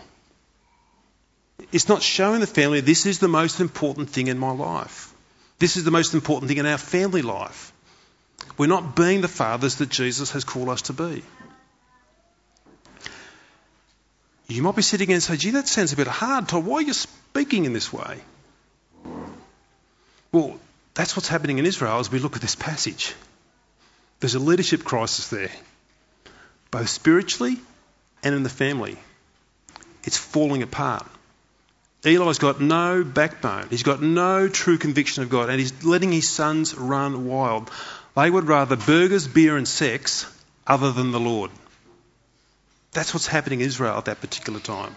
It's 1.71 1.89
not 1.89 2.01
showing 2.01 2.39
the 2.39 2.47
family 2.47 2.81
this 2.81 3.05
is 3.05 3.19
the 3.19 3.27
most 3.27 3.59
important 3.59 4.09
thing 4.09 4.27
in 4.27 4.37
my 4.37 4.51
life. 4.51 5.13
This 5.59 5.77
is 5.77 5.83
the 5.83 5.91
most 5.91 6.13
important 6.13 6.49
thing 6.49 6.57
in 6.57 6.65
our 6.65 6.77
family 6.77 7.21
life. 7.21 7.71
We're 8.57 8.67
not 8.67 8.95
being 8.95 9.21
the 9.21 9.27
fathers 9.27 9.75
that 9.75 9.89
Jesus 9.89 10.31
has 10.31 10.43
called 10.43 10.69
us 10.69 10.83
to 10.83 10.93
be. 10.93 11.23
You 14.47 14.63
might 14.63 14.75
be 14.75 14.81
sitting 14.81 15.11
and 15.13 15.23
say, 15.23 15.37
gee, 15.37 15.51
that 15.51 15.67
sounds 15.67 15.93
a 15.93 15.95
bit 15.95 16.07
hard. 16.07 16.49
Todd, 16.49 16.65
why 16.65 16.77
are 16.77 16.81
you 16.81 16.93
speaking 16.93 17.65
in 17.65 17.73
this 17.73 17.93
way? 17.93 18.19
Well, 20.31 20.59
that's 20.93 21.15
what's 21.15 21.29
happening 21.29 21.57
in 21.57 21.65
Israel 21.65 21.99
as 21.99 22.11
we 22.11 22.19
look 22.19 22.35
at 22.35 22.41
this 22.41 22.55
passage. 22.55 23.13
There's 24.21 24.35
a 24.35 24.39
leadership 24.39 24.83
crisis 24.83 25.29
there, 25.29 25.51
both 26.69 26.89
spiritually 26.89 27.57
and 28.23 28.35
in 28.35 28.43
the 28.43 28.49
family. 28.49 28.97
It's 30.03 30.17
falling 30.17 30.61
apart. 30.61 31.07
Eli's 32.05 32.37
got 32.37 32.61
no 32.61 33.03
backbone. 33.03 33.67
He's 33.69 33.83
got 33.83 34.01
no 34.01 34.47
true 34.47 34.77
conviction 34.77 35.23
of 35.23 35.29
God, 35.29 35.49
and 35.49 35.59
he's 35.59 35.83
letting 35.83 36.11
his 36.11 36.29
sons 36.29 36.75
run 36.75 37.25
wild. 37.25 37.71
They 38.15 38.29
would 38.29 38.47
rather 38.47 38.75
burgers, 38.75 39.27
beer, 39.27 39.57
and 39.57 39.67
sex 39.67 40.31
other 40.67 40.91
than 40.91 41.11
the 41.11 41.19
Lord. 41.19 41.49
That's 42.91 43.13
what's 43.13 43.27
happening 43.27 43.61
in 43.61 43.67
Israel 43.67 43.97
at 43.97 44.05
that 44.05 44.21
particular 44.21 44.59
time. 44.59 44.95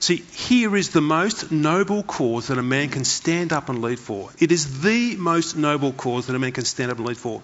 See, 0.00 0.16
here 0.16 0.76
is 0.76 0.90
the 0.90 1.00
most 1.00 1.50
noble 1.50 2.02
cause 2.02 2.48
that 2.48 2.58
a 2.58 2.62
man 2.62 2.88
can 2.88 3.04
stand 3.04 3.52
up 3.52 3.68
and 3.68 3.82
lead 3.82 3.98
for. 3.98 4.30
It 4.38 4.52
is 4.52 4.80
the 4.80 5.16
most 5.16 5.56
noble 5.56 5.92
cause 5.92 6.26
that 6.26 6.36
a 6.36 6.38
man 6.38 6.52
can 6.52 6.64
stand 6.64 6.90
up 6.90 6.98
and 6.98 7.06
lead 7.06 7.18
for. 7.18 7.42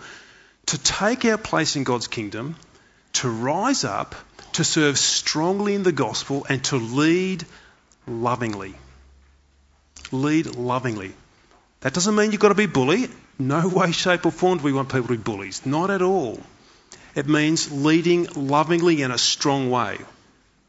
To 0.67 0.79
take 0.79 1.25
our 1.25 1.39
place 1.39 1.77
in 1.77 1.85
God's 1.85 2.07
kingdom, 2.07 2.57
to 3.15 3.29
rise 3.29 3.85
up, 3.85 4.15
to 4.53 4.65
serve 4.65 4.99
strongly 4.99 5.75
in 5.75 5.83
the 5.83 5.93
gospel, 5.93 6.47
and 6.49 6.63
to 6.65 6.77
lead 6.77 7.45
lovingly. 8.07 8.75
Lead 10.13 10.55
lovingly. 10.55 11.13
That 11.81 11.93
doesn't 11.93 12.15
mean 12.15 12.31
you've 12.31 12.41
got 12.41 12.49
to 12.49 12.55
be 12.55 12.67
bully. 12.67 13.09
No 13.39 13.67
way, 13.77 13.91
shape, 13.91 14.27
or 14.27 14.33
form 14.33 14.59
do 14.59 14.65
we 14.65 14.73
want 14.73 14.91
people 14.91 15.09
to 15.09 15.17
be 15.17 15.23
bullies. 15.23 15.67
Not 15.67 15.91
at 15.91 16.03
all. 16.03 16.41
It 17.17 17.29
means 17.29 17.71
leading 17.71 18.27
lovingly 18.35 19.03
in 19.03 19.11
a 19.11 19.19
strong 19.19 19.71
way. 19.71 19.99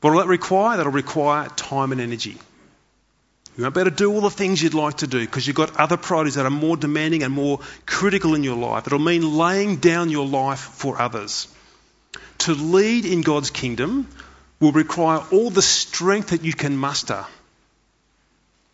What 0.06 0.12
will 0.12 0.20
that 0.20 0.28
require? 0.28 0.78
That'll 0.78 0.92
require 0.92 1.50
time 1.50 1.92
and 1.92 2.00
energy. 2.00 2.38
You 3.58 3.64
won't 3.64 3.74
be 3.74 3.82
able 3.82 3.90
to 3.90 3.98
do 3.98 4.14
all 4.14 4.22
the 4.22 4.30
things 4.30 4.62
you'd 4.62 4.76
like 4.76 4.98
to 4.98 5.08
do 5.08 5.20
because 5.20 5.48
you've 5.48 5.56
got 5.56 5.78
other 5.78 5.98
priorities 5.98 6.36
that 6.36 6.46
are 6.46 6.52
more 6.52 6.78
demanding 6.78 7.24
and 7.24 7.34
more 7.34 7.60
critical 7.88 8.36
in 8.36 8.44
your 8.44 8.56
life. 8.56 8.86
It'll 8.86 9.00
mean 9.00 9.36
laying 9.36 9.78
down 9.78 10.12
your 10.12 10.28
life 10.28 10.60
for 10.60 11.02
others. 11.02 11.48
To 12.38 12.54
lead 12.54 13.06
in 13.06 13.22
God's 13.22 13.50
kingdom 13.50 14.08
will 14.60 14.74
require 14.74 15.24
all 15.32 15.50
the 15.50 15.64
strength 15.64 16.30
that 16.30 16.44
you 16.44 16.54
can 16.54 16.78
muster. 16.78 17.26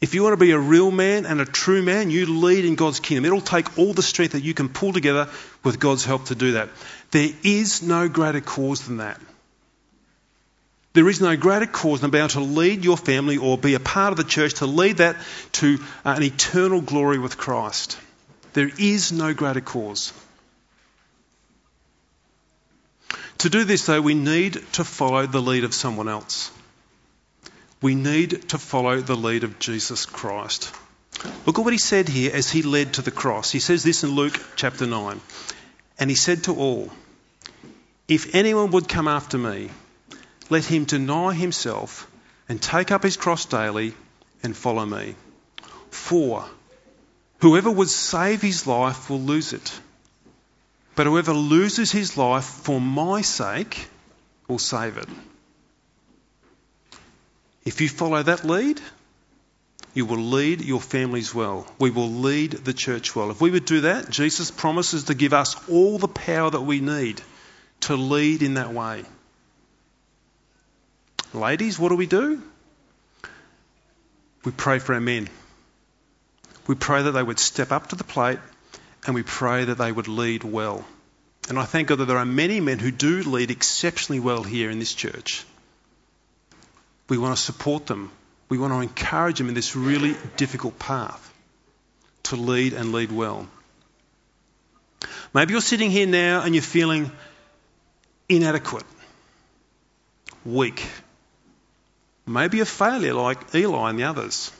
If 0.02 0.13
you 0.13 0.24
want 0.24 0.34
to 0.34 0.46
be 0.46 0.52
a 0.52 0.60
real 0.60 0.91
man 0.91 1.26
and 1.26 1.39
a 1.39 1.46
true 1.46 1.82
man, 1.82 2.10
you 2.10 2.26
lead 2.41 2.65
in 2.65 2.76
God's 2.76 3.00
kingdom. 3.00 3.24
It'll 3.24 3.39
take 3.39 3.78
all 3.78 3.94
the 3.94 4.04
strength 4.04 4.34
that 4.34 4.44
you 4.44 4.54
can 4.54 4.67
pull 4.67 4.91
together 4.91 5.30
with 5.63 5.80
God's 5.80 6.04
help 6.04 6.26
to 6.26 6.36
do 6.36 6.52
that. 6.54 6.67
There 7.12 7.30
is 7.41 7.82
no 7.82 8.10
greater 8.10 8.41
cause 8.41 8.86
than 8.86 8.98
that. 8.98 9.22
There 10.94 11.08
is 11.08 11.22
no 11.22 11.38
greater 11.38 11.68
cause 11.68 12.02
than 12.02 12.12
being 12.12 12.24
able 12.24 12.30
to 12.30 12.40
lead 12.42 12.84
your 12.84 12.98
family 12.98 13.38
or 13.38 13.58
be 13.58 13.76
a 13.76 13.80
part 13.80 14.12
of 14.12 14.18
the 14.18 14.26
church, 14.26 14.56
to 14.56 14.66
lead 14.66 14.98
that 14.98 15.16
to 15.54 15.80
uh, 16.04 16.16
an 16.18 16.24
eternal 16.24 16.82
glory 16.82 17.18
with 17.18 17.38
Christ. 17.38 17.98
There 18.54 18.70
is 18.78 19.12
no 19.12 19.34
greater 19.34 19.62
cause. 19.62 20.12
To 23.40 23.50
do 23.50 23.64
this, 23.64 23.86
though, 23.86 24.02
we 24.02 24.14
need 24.14 24.54
to 24.74 24.84
follow 24.84 25.26
the 25.26 25.42
lead 25.42 25.64
of 25.64 25.74
someone 25.74 26.10
else. 26.10 26.52
We 27.82 27.96
need 27.96 28.50
to 28.50 28.58
follow 28.58 29.00
the 29.02 29.16
lead 29.16 29.44
of 29.44 29.58
Jesus 29.60 30.06
Christ. 30.06 30.72
Look 31.46 31.58
at 31.58 31.66
what 31.66 31.74
he 31.74 31.80
said 31.80 32.10
here 32.10 32.32
as 32.34 32.52
he 32.52 32.62
led 32.62 32.94
to 32.94 33.02
the 33.02 33.12
cross. 33.12 33.50
He 33.50 33.60
says 33.60 33.84
this 33.84 34.04
in 34.04 34.12
Luke 34.12 34.40
chapter 34.56 34.86
9. 34.86 35.20
And 35.98 36.10
he 36.10 36.16
said 36.16 36.44
to 36.44 36.56
all, 36.56 36.92
If 38.08 38.36
anyone 38.36 38.72
would 38.72 38.88
come 38.88 39.08
after 39.08 39.38
me, 39.38 39.72
let 40.52 40.66
him 40.66 40.86
deny 40.86 41.34
himself 41.34 42.08
and 42.48 42.62
take 42.62 42.92
up 42.92 43.02
his 43.02 43.18
cross 43.18 43.46
daily 43.46 43.96
and 44.44 44.56
follow 44.56 44.86
me. 44.86 45.16
For 45.90 46.46
whoever 47.40 47.72
would 47.72 47.90
save 47.90 48.42
his 48.44 48.68
life 48.68 49.10
will 49.10 49.22
lose 49.22 49.54
it 49.54 49.72
but 50.96 51.08
whoever 51.08 51.34
loses 51.34 51.92
his 51.92 52.18
life 52.18 52.46
for 52.46 52.82
my 52.82 53.22
sake 53.22 53.88
will 54.48 54.60
save 54.60 54.98
it. 54.98 55.08
If 57.64 57.82
you 57.82 57.90
follow 57.90 58.22
that 58.22 58.44
lead, 58.44 58.82
you 59.94 60.06
will 60.06 60.18
lead 60.18 60.62
your 60.62 60.82
families 60.82 61.34
well. 61.34 61.66
We 61.80 61.92
will 61.92 62.10
lead 62.10 62.52
the 62.52 62.74
church 62.74 63.16
well. 63.16 63.32
If 63.32 63.42
we 63.42 63.52
would 63.52 63.66
do 63.66 63.82
that, 63.82 64.10
Jesus 64.10 64.52
promises 64.52 65.06
to 65.06 65.14
give 65.14 65.34
us 65.34 65.56
all 65.70 65.98
the 65.98 66.08
power 66.08 66.50
that 66.50 66.62
we 66.62 66.82
need 66.82 67.22
to 67.82 67.96
lead 67.96 68.42
in 68.42 68.56
that 68.56 68.74
way. 68.74 69.04
Ladies, 71.34 71.80
what 71.80 71.89
do 71.89 71.96
we 71.96 72.08
do? 72.08 72.41
We 74.44 74.52
pray 74.52 74.80
for 74.80 74.94
our 74.94 75.00
men. 75.00 75.30
We 76.67 76.76
pray 76.76 77.04
that 77.04 77.12
they 77.12 77.24
would 77.24 77.39
step 77.39 77.72
up 77.72 77.89
to 77.89 77.96
the 77.96 78.04
plate 78.04 78.39
and 79.06 79.15
we 79.15 79.24
pray 79.24 79.65
that 79.65 79.78
they 79.78 79.91
would 79.91 80.08
lead 80.08 80.44
well. 80.44 80.86
And 81.50 81.58
I 81.58 81.65
thank 81.65 81.88
God 81.88 82.00
that 82.00 82.06
there 82.06 82.17
are 82.17 82.26
many 82.26 82.60
men 82.60 82.80
who 82.80 82.91
do 82.91 83.24
lead 83.24 83.50
exceptionally 83.50 84.20
well 84.20 84.44
here 84.44 84.70
in 84.70 84.80
this 84.80 84.94
church. 84.94 85.46
We 87.10 87.17
want 87.17 87.36
to 87.36 87.41
support 87.41 87.88
them. 87.88 88.12
We 88.50 88.58
want 88.58 88.74
to 88.74 88.82
encourage 88.82 89.38
them 89.38 89.48
in 89.48 89.54
this 89.54 89.76
really 89.76 90.15
difficult 90.38 90.78
path 90.78 91.34
to 92.24 92.36
lead 92.36 92.74
and 92.74 92.91
lead 92.91 93.12
well. 93.12 93.48
Maybe 95.34 95.54
you're 95.54 95.62
sitting 95.62 95.91
here 95.91 96.08
now 96.08 96.41
and 96.44 96.54
you're 96.54 96.62
feeling 96.62 97.12
inadequate, 98.30 98.86
weak, 100.46 100.86
maybe 102.34 102.60
a 102.60 102.65
failure 102.65 103.13
like 103.13 103.54
Eli 103.56 103.89
and 103.89 104.00
the 104.00 104.04
others. 104.04 104.52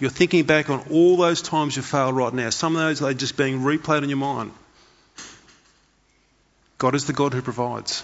You're 0.00 0.10
thinking 0.10 0.44
back 0.44 0.70
on 0.70 0.86
all 0.90 1.16
those 1.16 1.42
times 1.42 1.76
you 1.76 1.82
failed 1.82 2.16
right 2.16 2.32
now. 2.32 2.50
Some 2.50 2.76
of 2.76 2.82
those 2.82 3.02
are 3.02 3.14
just 3.14 3.36
being 3.36 3.60
replayed 3.60 4.02
in 4.02 4.08
your 4.08 4.18
mind. 4.18 4.52
God 6.78 6.94
is 6.94 7.04
the 7.04 7.12
God 7.12 7.32
who 7.32 7.42
provides. 7.42 8.02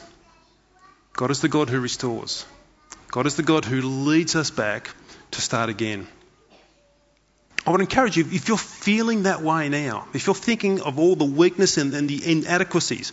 God 1.15 1.31
is 1.33 1.41
the 1.41 1.49
God 1.49 1.69
who 1.69 1.81
restores. 1.81 2.47
God 3.11 3.27
is 3.27 3.35
the 3.35 3.43
God 3.43 3.65
who 3.65 3.81
leads 3.81 4.37
us 4.37 4.51
back 4.51 4.91
to 5.33 5.41
start 5.41 5.69
again. 5.71 6.07
I 7.67 7.71
would 7.71 7.81
encourage 7.81 8.17
you, 8.17 8.25
if 8.31 8.49
you're 8.49 8.57
feeling 8.57 9.25
that 9.25 9.43
way 9.43 9.69
now, 9.69 10.07
if 10.15 10.27
you're 10.27 10.35
thinking 10.35 10.81
of 10.81 10.99
all 10.99 11.17
the 11.17 11.25
weakness 11.25 11.77
and, 11.77 11.93
and 11.93 12.09
the 12.09 12.33
inadequacies, 12.33 13.13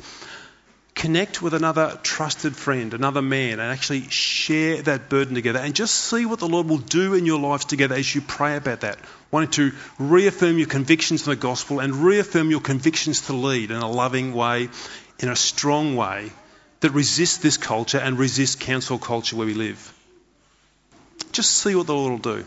connect 0.95 1.41
with 1.41 1.53
another 1.53 1.99
trusted 2.01 2.55
friend, 2.55 2.93
another 2.93 3.21
man, 3.21 3.59
and 3.59 3.71
actually 3.71 4.09
share 4.09 4.81
that 4.81 5.09
burden 5.09 5.35
together 5.35 5.59
and 5.59 5.75
just 5.75 5.93
see 5.93 6.25
what 6.25 6.39
the 6.39 6.47
Lord 6.47 6.67
will 6.67 6.77
do 6.77 7.13
in 7.13 7.25
your 7.25 7.39
lives 7.39 7.65
together 7.65 7.95
as 7.95 8.15
you 8.15 8.21
pray 8.21 8.55
about 8.55 8.81
that. 8.81 8.97
Wanting 9.29 9.51
to 9.51 9.71
reaffirm 9.99 10.57
your 10.57 10.67
convictions 10.67 11.27
in 11.27 11.31
the 11.31 11.35
gospel 11.35 11.81
and 11.81 11.93
reaffirm 11.93 12.49
your 12.49 12.61
convictions 12.61 13.21
to 13.27 13.33
lead 13.33 13.71
in 13.71 13.77
a 13.77 13.91
loving 13.91 14.33
way, 14.33 14.69
in 15.19 15.29
a 15.29 15.35
strong 15.35 15.97
way 15.97 16.31
that 16.79 16.91
resists 16.91 17.37
this 17.37 17.57
culture 17.57 17.99
and 17.99 18.17
resists 18.17 18.55
cancel 18.55 18.97
culture 18.97 19.35
where 19.35 19.47
we 19.47 19.53
live. 19.53 19.93
Just 21.33 21.51
see 21.51 21.75
what 21.75 21.87
the 21.87 21.93
Lord 21.93 22.11
will 22.11 22.35
do. 22.37 22.45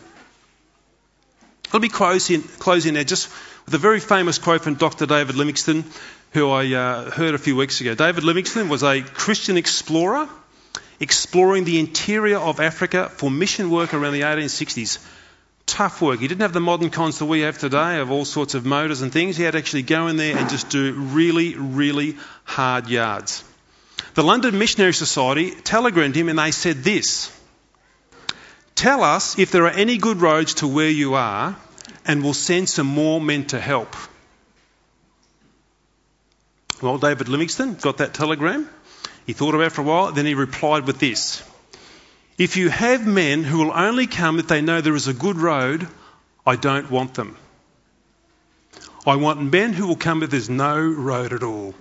Let 1.72 1.82
me 1.82 1.90
close 1.90 2.30
in, 2.30 2.42
close 2.42 2.86
in 2.86 2.94
there 2.94 3.04
just 3.04 3.30
with 3.66 3.74
a 3.74 3.78
very 3.78 4.00
famous 4.00 4.38
quote 4.38 4.62
from 4.62 4.76
Dr. 4.76 5.04
David 5.04 5.36
Livingstone 5.36 5.84
who 6.32 6.50
I 6.50 6.72
uh, 6.74 7.10
heard 7.10 7.34
a 7.34 7.38
few 7.38 7.56
weeks 7.56 7.80
ago. 7.80 7.94
David 7.94 8.24
Livingstone 8.24 8.68
was 8.68 8.82
a 8.82 9.02
Christian 9.02 9.56
explorer 9.56 10.28
exploring 11.00 11.64
the 11.64 11.78
interior 11.78 12.38
of 12.38 12.60
Africa 12.60 13.08
for 13.08 13.30
mission 13.30 13.70
work 13.70 13.94
around 13.94 14.12
the 14.12 14.22
1860s. 14.22 14.98
tough 15.66 16.00
work. 16.00 16.18
He 16.20 16.28
didn't 16.28 16.40
have 16.40 16.52
the 16.52 16.60
modern 16.60 16.90
cons 16.90 17.18
that 17.18 17.26
we 17.26 17.40
have 17.40 17.58
today 17.58 17.98
of 17.98 18.10
all 18.10 18.24
sorts 18.24 18.54
of 18.54 18.64
motors 18.64 19.02
and 19.02 19.12
things. 19.12 19.36
He 19.36 19.44
had 19.44 19.52
to 19.52 19.58
actually 19.58 19.82
go 19.82 20.08
in 20.08 20.16
there 20.16 20.36
and 20.36 20.48
just 20.48 20.70
do 20.70 20.92
really, 20.92 21.54
really 21.56 22.16
hard 22.44 22.88
yards. 22.88 23.44
The 24.14 24.24
London 24.24 24.58
Missionary 24.58 24.94
Society 24.94 25.50
telegrammed 25.50 26.16
him 26.16 26.28
and 26.28 26.38
they 26.38 26.50
said 26.50 26.84
this 26.84 27.34
Tell 28.74 29.02
us 29.02 29.38
if 29.38 29.50
there 29.50 29.64
are 29.64 29.70
any 29.70 29.98
good 29.98 30.20
roads 30.20 30.54
to 30.54 30.68
where 30.68 30.88
you 30.88 31.14
are, 31.14 31.56
and 32.06 32.22
we'll 32.22 32.34
send 32.34 32.68
some 32.68 32.86
more 32.86 33.20
men 33.20 33.44
to 33.46 33.60
help. 33.60 33.94
Well, 36.80 36.98
David 36.98 37.28
Livingstone 37.28 37.74
got 37.74 37.98
that 37.98 38.14
telegram. 38.14 38.68
He 39.26 39.32
thought 39.32 39.54
about 39.54 39.66
it 39.66 39.72
for 39.72 39.80
a 39.82 39.84
while, 39.84 40.12
then 40.12 40.26
he 40.26 40.34
replied 40.34 40.86
with 40.86 40.98
this 40.98 41.42
If 42.38 42.56
you 42.56 42.68
have 42.68 43.06
men 43.06 43.42
who 43.44 43.58
will 43.58 43.72
only 43.72 44.06
come 44.06 44.38
if 44.38 44.48
they 44.48 44.62
know 44.62 44.80
there 44.80 44.94
is 44.94 45.08
a 45.08 45.14
good 45.14 45.36
road, 45.36 45.86
I 46.46 46.56
don't 46.56 46.90
want 46.90 47.14
them. 47.14 47.36
I 49.06 49.16
want 49.16 49.40
men 49.42 49.72
who 49.72 49.86
will 49.86 49.96
come 49.96 50.22
if 50.22 50.30
there's 50.30 50.50
no 50.50 50.80
road 50.80 51.32
at 51.32 51.42
all. 51.42 51.74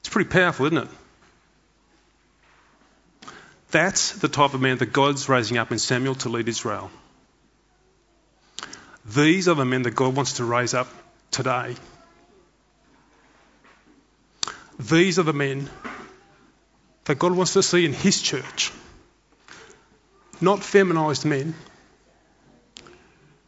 It's 0.00 0.08
pretty 0.08 0.30
powerful, 0.30 0.66
isn't 0.66 0.78
it? 0.78 0.88
That's 3.70 4.12
the 4.12 4.28
type 4.28 4.54
of 4.54 4.60
man 4.60 4.78
that 4.78 4.92
God's 4.92 5.28
raising 5.28 5.58
up 5.58 5.72
in 5.72 5.78
Samuel 5.78 6.14
to 6.16 6.28
lead 6.28 6.48
Israel. 6.48 6.90
These 9.04 9.48
are 9.48 9.54
the 9.54 9.64
men 9.64 9.82
that 9.82 9.92
God 9.92 10.14
wants 10.14 10.34
to 10.34 10.44
raise 10.44 10.72
up 10.72 10.88
today. 11.30 11.74
These 14.78 15.18
are 15.18 15.22
the 15.22 15.32
men 15.32 15.70
that 17.04 17.18
God 17.18 17.32
wants 17.32 17.54
to 17.54 17.62
see 17.62 17.84
in 17.84 17.92
His 17.92 18.20
church. 18.20 18.72
Not 20.40 20.62
feminised 20.62 21.24
men, 21.24 21.54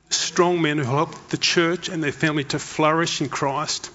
strong 0.08 0.62
men 0.62 0.78
who 0.78 0.84
help 0.84 1.28
the 1.28 1.36
church 1.36 1.88
and 1.88 2.02
their 2.02 2.12
family 2.12 2.44
to 2.44 2.58
flourish 2.58 3.20
in 3.20 3.28
Christ 3.28 3.90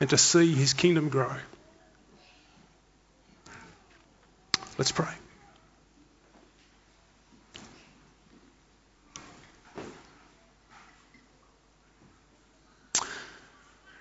and 0.00 0.08
to 0.10 0.18
see 0.18 0.54
His 0.54 0.74
kingdom 0.74 1.08
grow. 1.08 1.34
Let's 4.76 4.92
pray. 4.92 5.12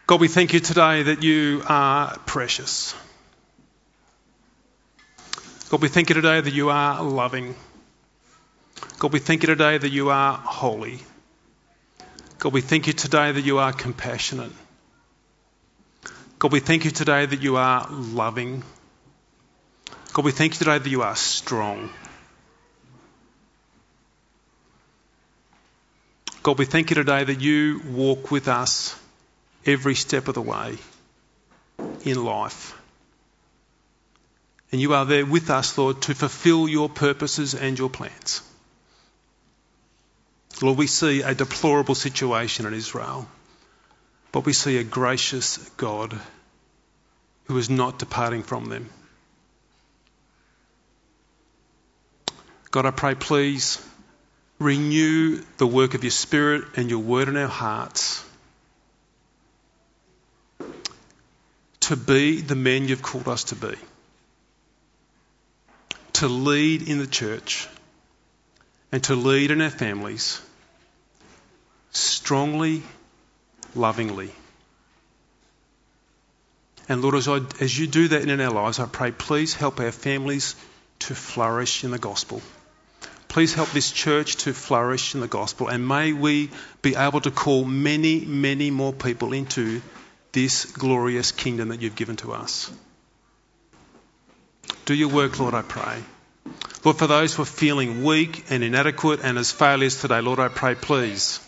God, 0.08 0.22
we 0.22 0.30
thank 0.30 0.53
you 0.53 0.62
today 0.62 1.03
that 1.03 1.22
you 1.22 1.64
are 1.68 2.18
precious. 2.20 2.95
God, 5.68 5.82
we 5.82 5.89
thank 5.89 6.08
you 6.08 6.16
today 6.16 6.39
that 6.39 6.53
you 6.53 6.70
are 6.70 7.03
loving. 7.03 7.55
God, 8.99 9.12
we 9.12 9.20
thank 9.20 9.43
you 9.43 9.47
today 9.47 9.78
that 9.78 9.89
you 9.89 10.10
are 10.10 10.38
holy. 10.38 10.99
God, 12.39 12.53
we 12.53 12.62
thank 12.62 12.88
you 12.88 12.93
today 12.93 13.34
that 13.34 13.41
you 13.41 13.58
are 13.58 13.74
compassionate. 13.74 14.53
God, 16.39 16.53
we 16.53 16.62
thank 16.62 16.86
you 16.86 16.91
today 16.91 17.26
that 17.26 17.41
you 17.41 17.58
are 17.58 17.86
loving. 17.91 18.64
God, 20.14 20.24
we 20.24 20.32
thank 20.32 20.53
you 20.53 20.60
today 20.60 20.78
that 20.78 20.89
you 20.89 21.01
are 21.01 21.18
strong. 21.18 21.89
God, 26.43 26.58
we 26.58 26.64
thank 26.64 26.91
you 26.91 26.95
today 26.95 27.26
that 27.26 27.41
you 27.41 27.82
walk 27.89 28.32
with 28.32 28.47
us 28.47 28.97
every 29.68 29.95
step 29.95 30.28
of 30.28 30.34
the 30.34 30.41
way 30.41 30.78
in 32.03 32.24
life. 32.24 32.74
And 34.72 34.82
you 34.82 34.93
are 34.93 35.05
there 35.05 35.26
with 35.26 35.49
us, 35.49 35.78
Lord, 35.78 36.01
to 36.03 36.15
fulfill 36.15 36.68
your 36.68 36.89
purposes 36.89 37.53
and 37.53 37.78
your 37.78 37.89
plans. 37.89 38.41
Lord, 40.61 40.78
we 40.78 40.88
see 40.88 41.22
a 41.22 41.36
deplorable 41.36 41.95
situation 41.95 42.65
in 42.65 42.74
Israel, 42.74 43.28
but 44.32 44.45
we 44.45 44.53
see 44.53 44.78
a 44.78 44.84
gracious 44.84 45.57
God 45.78 46.20
who 47.45 47.57
is 47.57 47.70
not 47.70 47.99
departing 47.99 48.43
from 48.43 48.65
them. 48.65 48.89
God, 52.72 52.86
I 52.86 52.91
pray, 52.91 53.15
please 53.15 53.82
renew 54.59 55.41
the 55.57 55.68
work 55.68 55.93
of 55.93 56.03
your 56.03 56.11
Spirit 56.11 56.65
and 56.76 56.89
your 56.89 56.99
word 56.99 57.30
in 57.30 57.38
our 57.38 57.47
hearts 57.47 58.26
to 61.88 61.95
be 61.95 62.41
the 62.41 62.55
men 62.55 62.85
you've 62.89 63.01
called 63.01 63.29
us 63.29 63.45
to 63.45 63.55
be, 63.55 63.73
to 66.11 66.27
lead 66.27 66.89
in 66.89 66.99
the 66.99 67.07
church 67.07 67.65
and 68.91 69.01
to 69.05 69.15
lead 69.15 69.51
in 69.51 69.61
our 69.61 69.69
families 69.69 70.41
strongly, 71.91 72.83
lovingly. 73.73 74.29
And 76.89 77.01
Lord, 77.01 77.15
as, 77.15 77.29
I, 77.29 77.39
as 77.61 77.79
you 77.79 77.88
do 77.88 78.09
that 78.09 78.21
in 78.21 78.41
our 78.41 78.51
lives, 78.51 78.79
I 78.79 78.85
pray, 78.85 79.11
please 79.11 79.53
help 79.53 79.79
our 79.79 79.93
families 79.93 80.57
to 80.99 81.15
flourish 81.15 81.85
in 81.85 81.91
the 81.91 81.99
gospel. 81.99 82.41
Please 83.29 83.53
help 83.53 83.69
this 83.71 83.91
church 83.91 84.35
to 84.38 84.51
flourish 84.51 85.15
in 85.15 85.21
the 85.21 85.27
gospel. 85.29 85.69
And 85.69 85.88
may 85.88 86.11
we 86.11 86.49
be 86.81 86.97
able 86.97 87.21
to 87.21 87.31
call 87.31 87.63
many, 87.63 88.25
many 88.25 88.71
more 88.71 88.91
people 88.91 89.31
into 89.31 89.81
this 90.38 90.65
glorious 90.65 91.31
kingdom 91.31 91.69
that 91.69 91.81
you've 91.81 91.95
given 91.95 92.15
to 92.15 92.31
us. 92.31 92.71
Do 94.85 94.93
your 94.93 95.09
work, 95.09 95.39
Lord, 95.39 95.55
I 95.55 95.63
pray. 95.63 96.03
Lord, 96.85 96.97
for 96.99 97.07
those 97.07 97.33
who 97.33 97.41
are 97.41 97.45
feeling 97.45 98.03
weak 98.03 98.45
and 98.51 98.63
inadequate 98.63 99.21
and 99.23 99.39
as 99.39 99.51
failures 99.51 99.99
today, 99.99 100.21
Lord, 100.21 100.38
I 100.38 100.49
pray, 100.49 100.75
please. 100.75 101.39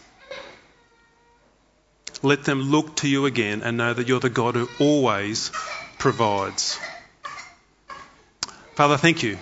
Let 2.24 2.46
them 2.46 2.64
look 2.64 2.96
to 2.98 3.08
you 3.08 3.28
again 3.28 3.62
and 3.62 3.78
know 3.78 3.94
that 3.94 4.08
you're 4.08 4.20
the 4.20 4.32
God 4.32 4.56
who 4.56 4.68
always 4.80 5.52
provides. 6.00 6.80
Father, 8.74 8.98
thank 8.98 9.22
you. 9.22 9.38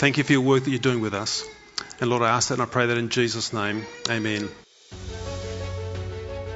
Thank 0.00 0.18
you 0.18 0.24
for 0.24 0.32
your 0.32 0.40
work 0.40 0.64
that 0.64 0.70
you're 0.70 0.80
doing 0.80 1.00
with 1.00 1.14
us. 1.14 1.44
And 2.00 2.10
Lord, 2.10 2.24
I 2.24 2.30
ask 2.30 2.48
that 2.48 2.54
and 2.54 2.62
I 2.62 2.66
pray 2.66 2.86
that 2.86 2.98
in 2.98 3.10
Jesus' 3.10 3.52
name. 3.52 3.86
Amen. 4.10 4.48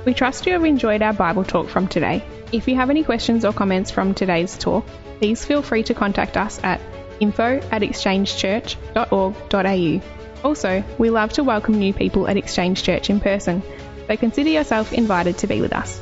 We 0.05 0.15
trust 0.15 0.47
you 0.47 0.55
have 0.55 0.65
enjoyed 0.65 1.01
our 1.01 1.13
Bible 1.13 1.45
talk 1.45 1.69
from 1.69 1.87
today. 1.87 2.25
If 2.51 2.67
you 2.67 2.75
have 2.75 2.91
any 2.91 3.05
questions 3.05 3.45
or 3.45 3.53
comments 3.53 3.93
from 3.93 4.15
today's 4.15 4.59
talk, 4.59 4.85
please 5.19 5.45
feel 5.45 5.63
free 5.63 5.85
to 5.85 5.95
contact 5.95 6.37
us 6.37 6.59
at 6.65 6.81
info 7.21 7.61
at 7.71 7.83
exchangechurch.org.au. 7.83 10.01
Also, 10.45 10.83
we 10.99 11.11
love 11.11 11.33
to 11.35 11.45
welcome 11.45 11.79
new 11.79 11.95
people 11.95 12.27
at 12.27 12.37
Exchange 12.37 12.83
Church 12.83 13.11
in 13.11 13.21
person, 13.21 13.63
so 14.09 14.17
consider 14.17 14.51
yourself 14.51 14.93
invited 14.93 15.39
to 15.39 15.47
be 15.47 15.61
with 15.61 15.73
us. 15.73 16.01